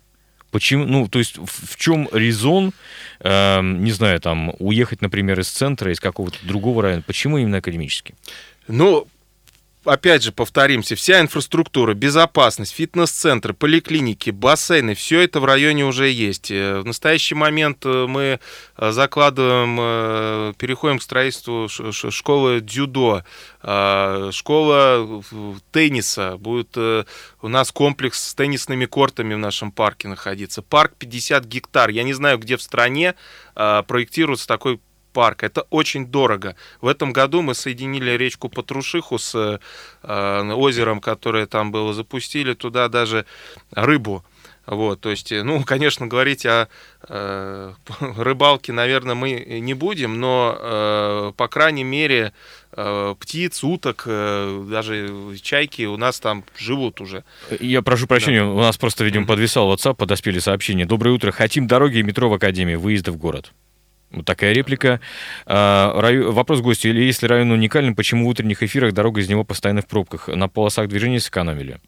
Почему, 0.50 0.84
ну, 0.84 1.08
то 1.08 1.18
есть 1.18 1.38
в, 1.38 1.44
в 1.46 1.76
чем 1.76 2.08
резон, 2.12 2.72
э, 3.20 3.60
не 3.62 3.90
знаю, 3.90 4.20
там, 4.20 4.54
уехать, 4.58 5.02
например, 5.02 5.38
из 5.40 5.48
центра, 5.48 5.92
из 5.92 6.00
какого-то 6.00 6.38
другого 6.42 6.82
района? 6.82 7.02
Почему 7.02 7.38
именно 7.38 7.58
академический? 7.58 8.14
Ну, 8.68 9.06
опять 9.86 10.22
же, 10.22 10.32
повторимся, 10.32 10.94
вся 10.96 11.20
инфраструктура, 11.20 11.94
безопасность, 11.94 12.74
фитнес-центры, 12.74 13.54
поликлиники, 13.54 14.30
бассейны, 14.30 14.94
все 14.94 15.20
это 15.20 15.40
в 15.40 15.44
районе 15.44 15.84
уже 15.84 16.10
есть. 16.10 16.50
Э, 16.50 16.80
в 16.80 16.84
настоящий 16.84 17.34
момент 17.34 17.84
э, 17.86 18.06
мы 18.06 18.40
э, 18.76 18.90
закладываем, 18.92 20.54
переходим 20.54 20.98
к 20.98 21.02
строительству 21.02 21.68
школы 21.68 22.60
дзюдо, 22.60 23.22
школа 23.62 25.22
тенниса, 25.72 26.36
будет 26.36 26.76
у 26.76 27.48
нас 27.48 27.72
комплекс 27.72 28.22
с 28.22 28.34
теннисными 28.34 28.86
кортами 28.86 29.34
в 29.34 29.38
нашем 29.38 29.72
парке 29.72 30.08
находиться. 30.08 30.62
Парк 30.62 30.94
50 30.98 31.44
гектар. 31.44 31.90
Я 31.90 32.02
не 32.02 32.12
знаю, 32.12 32.38
где 32.38 32.56
в 32.56 32.62
стране 32.62 33.14
проектируется 33.54 34.46
такой 34.46 34.80
парк. 35.16 35.44
Это 35.44 35.62
очень 35.70 36.06
дорого. 36.06 36.56
В 36.82 36.86
этом 36.86 37.14
году 37.14 37.40
мы 37.40 37.54
соединили 37.54 38.10
речку 38.18 38.50
Патрушиху 38.50 39.18
с 39.18 39.58
э, 40.02 40.52
озером, 40.52 41.00
которое 41.00 41.46
там 41.46 41.72
было, 41.72 41.94
запустили 41.94 42.52
туда 42.52 42.88
даже 42.88 43.24
рыбу. 43.70 44.22
Вот, 44.66 45.00
то 45.00 45.10
есть, 45.10 45.32
ну, 45.32 45.64
конечно, 45.64 46.06
говорить 46.06 46.44
о 46.44 46.68
э, 47.08 47.72
рыбалке, 48.18 48.72
наверное, 48.72 49.14
мы 49.14 49.30
не 49.60 49.72
будем, 49.72 50.20
но, 50.20 50.54
э, 50.58 51.32
по 51.34 51.48
крайней 51.48 51.84
мере, 51.84 52.32
э, 52.72 53.14
птиц, 53.18 53.64
уток, 53.64 54.02
э, 54.06 54.66
даже 54.70 55.08
чайки 55.40 55.86
у 55.86 55.96
нас 55.96 56.20
там 56.20 56.44
живут 56.58 57.00
уже. 57.00 57.24
Я 57.58 57.80
прошу 57.80 58.06
прощения, 58.06 58.44
да. 58.44 58.50
у 58.50 58.60
нас 58.60 58.76
просто, 58.76 59.02
видимо, 59.04 59.24
подвисал 59.24 59.72
WhatsApp, 59.72 59.94
подоспели 59.94 60.40
сообщения. 60.40 60.84
Доброе 60.84 61.12
утро, 61.12 61.30
хотим 61.30 61.66
дороги 61.66 61.98
и 61.98 62.02
метро 62.02 62.28
в 62.28 62.34
Академии, 62.34 62.74
выезда 62.74 63.12
в 63.12 63.16
город. 63.16 63.52
Вот 64.10 64.24
такая 64.24 64.52
реплика. 64.52 65.00
А, 65.46 65.92
вопрос 66.30 66.60
гостю. 66.60 66.88
Или 66.90 67.02
если 67.04 67.26
район 67.26 67.50
уникален, 67.50 67.94
почему 67.94 68.26
в 68.26 68.28
утренних 68.28 68.62
эфирах 68.62 68.92
дорога 68.92 69.20
из 69.20 69.28
него 69.28 69.44
постоянно 69.44 69.82
в 69.82 69.86
пробках? 69.86 70.28
На 70.28 70.48
полосах 70.48 70.88
движения 70.88 71.20
сэкономили? 71.20 71.80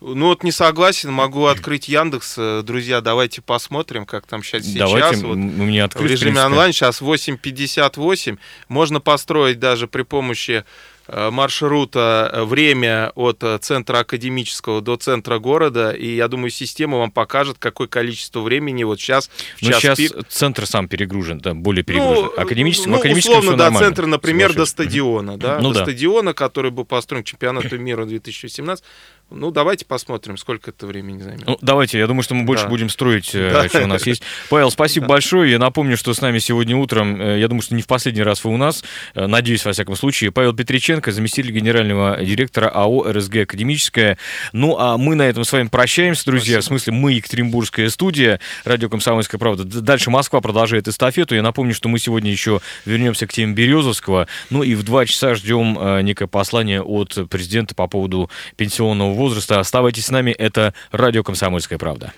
Ну 0.00 0.26
вот 0.26 0.44
не 0.44 0.52
согласен, 0.52 1.10
могу 1.12 1.46
открыть 1.46 1.88
Яндекс. 1.88 2.36
Э, 2.38 2.62
друзья, 2.64 3.00
давайте 3.00 3.42
посмотрим, 3.42 4.06
как 4.06 4.26
там 4.26 4.44
сейчас. 4.44 4.64
Давайте, 4.66 5.08
сейчас 5.08 5.22
вот, 5.22 5.36
мне 5.36 5.82
открыть, 5.82 6.08
в 6.08 6.12
режиме 6.12 6.40
онлайн 6.44 6.72
сейчас 6.72 7.02
8.58. 7.02 8.38
Можно 8.68 9.00
построить 9.00 9.58
даже 9.58 9.88
при 9.88 10.02
помощи 10.02 10.64
маршрута 11.08 12.30
э, 12.32 12.44
время 12.44 13.12
от 13.14 13.42
э, 13.42 13.58
центра 13.58 14.00
академического 14.00 14.80
до 14.80 14.96
центра 14.96 15.38
города, 15.38 15.90
и 15.90 16.14
я 16.14 16.28
думаю, 16.28 16.50
система 16.50 16.98
вам 16.98 17.10
покажет, 17.10 17.56
какое 17.58 17.88
количество 17.88 18.40
времени 18.40 18.84
вот 18.84 19.00
сейчас 19.00 19.30
Но 19.62 19.72
сейчас 19.72 19.98
пик. 19.98 20.12
центр 20.28 20.66
сам 20.66 20.88
перегружен, 20.88 21.38
да, 21.38 21.54
более 21.54 21.82
перегружен. 21.82 22.24
Ну, 22.24 22.32
Академический, 22.36 22.90
ну, 22.90 22.98
условно, 22.98 23.56
до 23.56 23.70
центра, 23.78 24.06
например, 24.06 24.54
до 24.54 24.66
стадиона, 24.66 25.38
да, 25.38 25.58
ну, 25.60 25.70
до 25.70 25.78
да. 25.78 25.84
стадиона, 25.84 26.34
который 26.34 26.70
был 26.70 26.84
построен 26.84 27.24
к 27.24 27.26
чемпионату 27.26 27.78
мира 27.78 28.04
2017, 28.04 28.84
ну, 29.30 29.50
давайте 29.50 29.84
посмотрим, 29.84 30.36
сколько 30.36 30.70
это 30.70 30.86
времени 30.86 31.20
займет. 31.20 31.46
Ну, 31.46 31.58
давайте, 31.60 31.98
я 31.98 32.06
думаю, 32.06 32.22
что 32.22 32.34
мы 32.34 32.44
больше 32.44 32.64
да. 32.64 32.70
будем 32.70 32.88
строить, 32.88 33.30
да. 33.32 33.68
чем 33.68 33.84
у 33.84 33.86
нас 33.86 34.06
есть. 34.06 34.22
Павел, 34.48 34.70
спасибо 34.70 35.06
да. 35.06 35.14
большое. 35.14 35.52
Я 35.52 35.58
напомню, 35.58 35.96
что 35.96 36.14
с 36.14 36.20
нами 36.20 36.38
сегодня 36.38 36.76
утром, 36.76 37.20
я 37.20 37.46
думаю, 37.48 37.62
что 37.62 37.74
не 37.74 37.82
в 37.82 37.86
последний 37.86 38.22
раз 38.22 38.44
вы 38.44 38.52
у 38.52 38.56
нас, 38.56 38.84
надеюсь, 39.14 39.64
во 39.64 39.72
всяком 39.72 39.96
случае, 39.96 40.32
Павел 40.32 40.54
Петриченко, 40.54 41.12
заместитель 41.12 41.52
генерального 41.52 42.24
директора 42.24 42.68
АО 42.68 43.12
РСГ 43.12 43.36
«Академическая». 43.42 44.18
Ну, 44.52 44.76
а 44.78 44.96
мы 44.96 45.14
на 45.14 45.22
этом 45.22 45.44
с 45.44 45.52
вами 45.52 45.68
прощаемся, 45.68 46.24
друзья. 46.24 46.60
Спасибо. 46.60 46.62
В 46.62 46.66
смысле, 46.66 46.92
мы 46.94 47.12
Екатеринбургская 47.12 47.88
студия, 47.90 48.40
радио 48.64 48.88
«Комсомольская 48.88 49.38
правда». 49.38 49.64
Дальше 49.64 50.10
Москва 50.10 50.40
продолжает 50.40 50.88
эстафету. 50.88 51.34
Я 51.34 51.42
напомню, 51.42 51.74
что 51.74 51.88
мы 51.88 51.98
сегодня 51.98 52.30
еще 52.30 52.60
вернемся 52.84 53.26
к 53.26 53.32
теме 53.32 53.52
Березовского. 53.52 54.26
Ну 54.50 54.62
и 54.62 54.74
в 54.74 54.82
два 54.82 55.06
часа 55.06 55.34
ждем 55.34 56.04
некое 56.04 56.26
послание 56.26 56.82
от 56.82 57.28
президента 57.28 57.74
по 57.74 57.86
поводу 57.86 58.30
пенсионного 58.56 59.17
возраста. 59.18 59.60
Оставайтесь 59.60 60.06
с 60.06 60.10
нами, 60.10 60.30
это 60.30 60.72
радио 60.90 61.22
«Комсомольская 61.22 61.78
правда». 61.78 62.14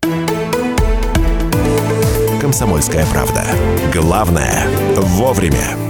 «Комсомольская 2.40 3.04
правда». 3.06 3.44
Главное– 3.92 4.66
вовремя. 4.96 5.89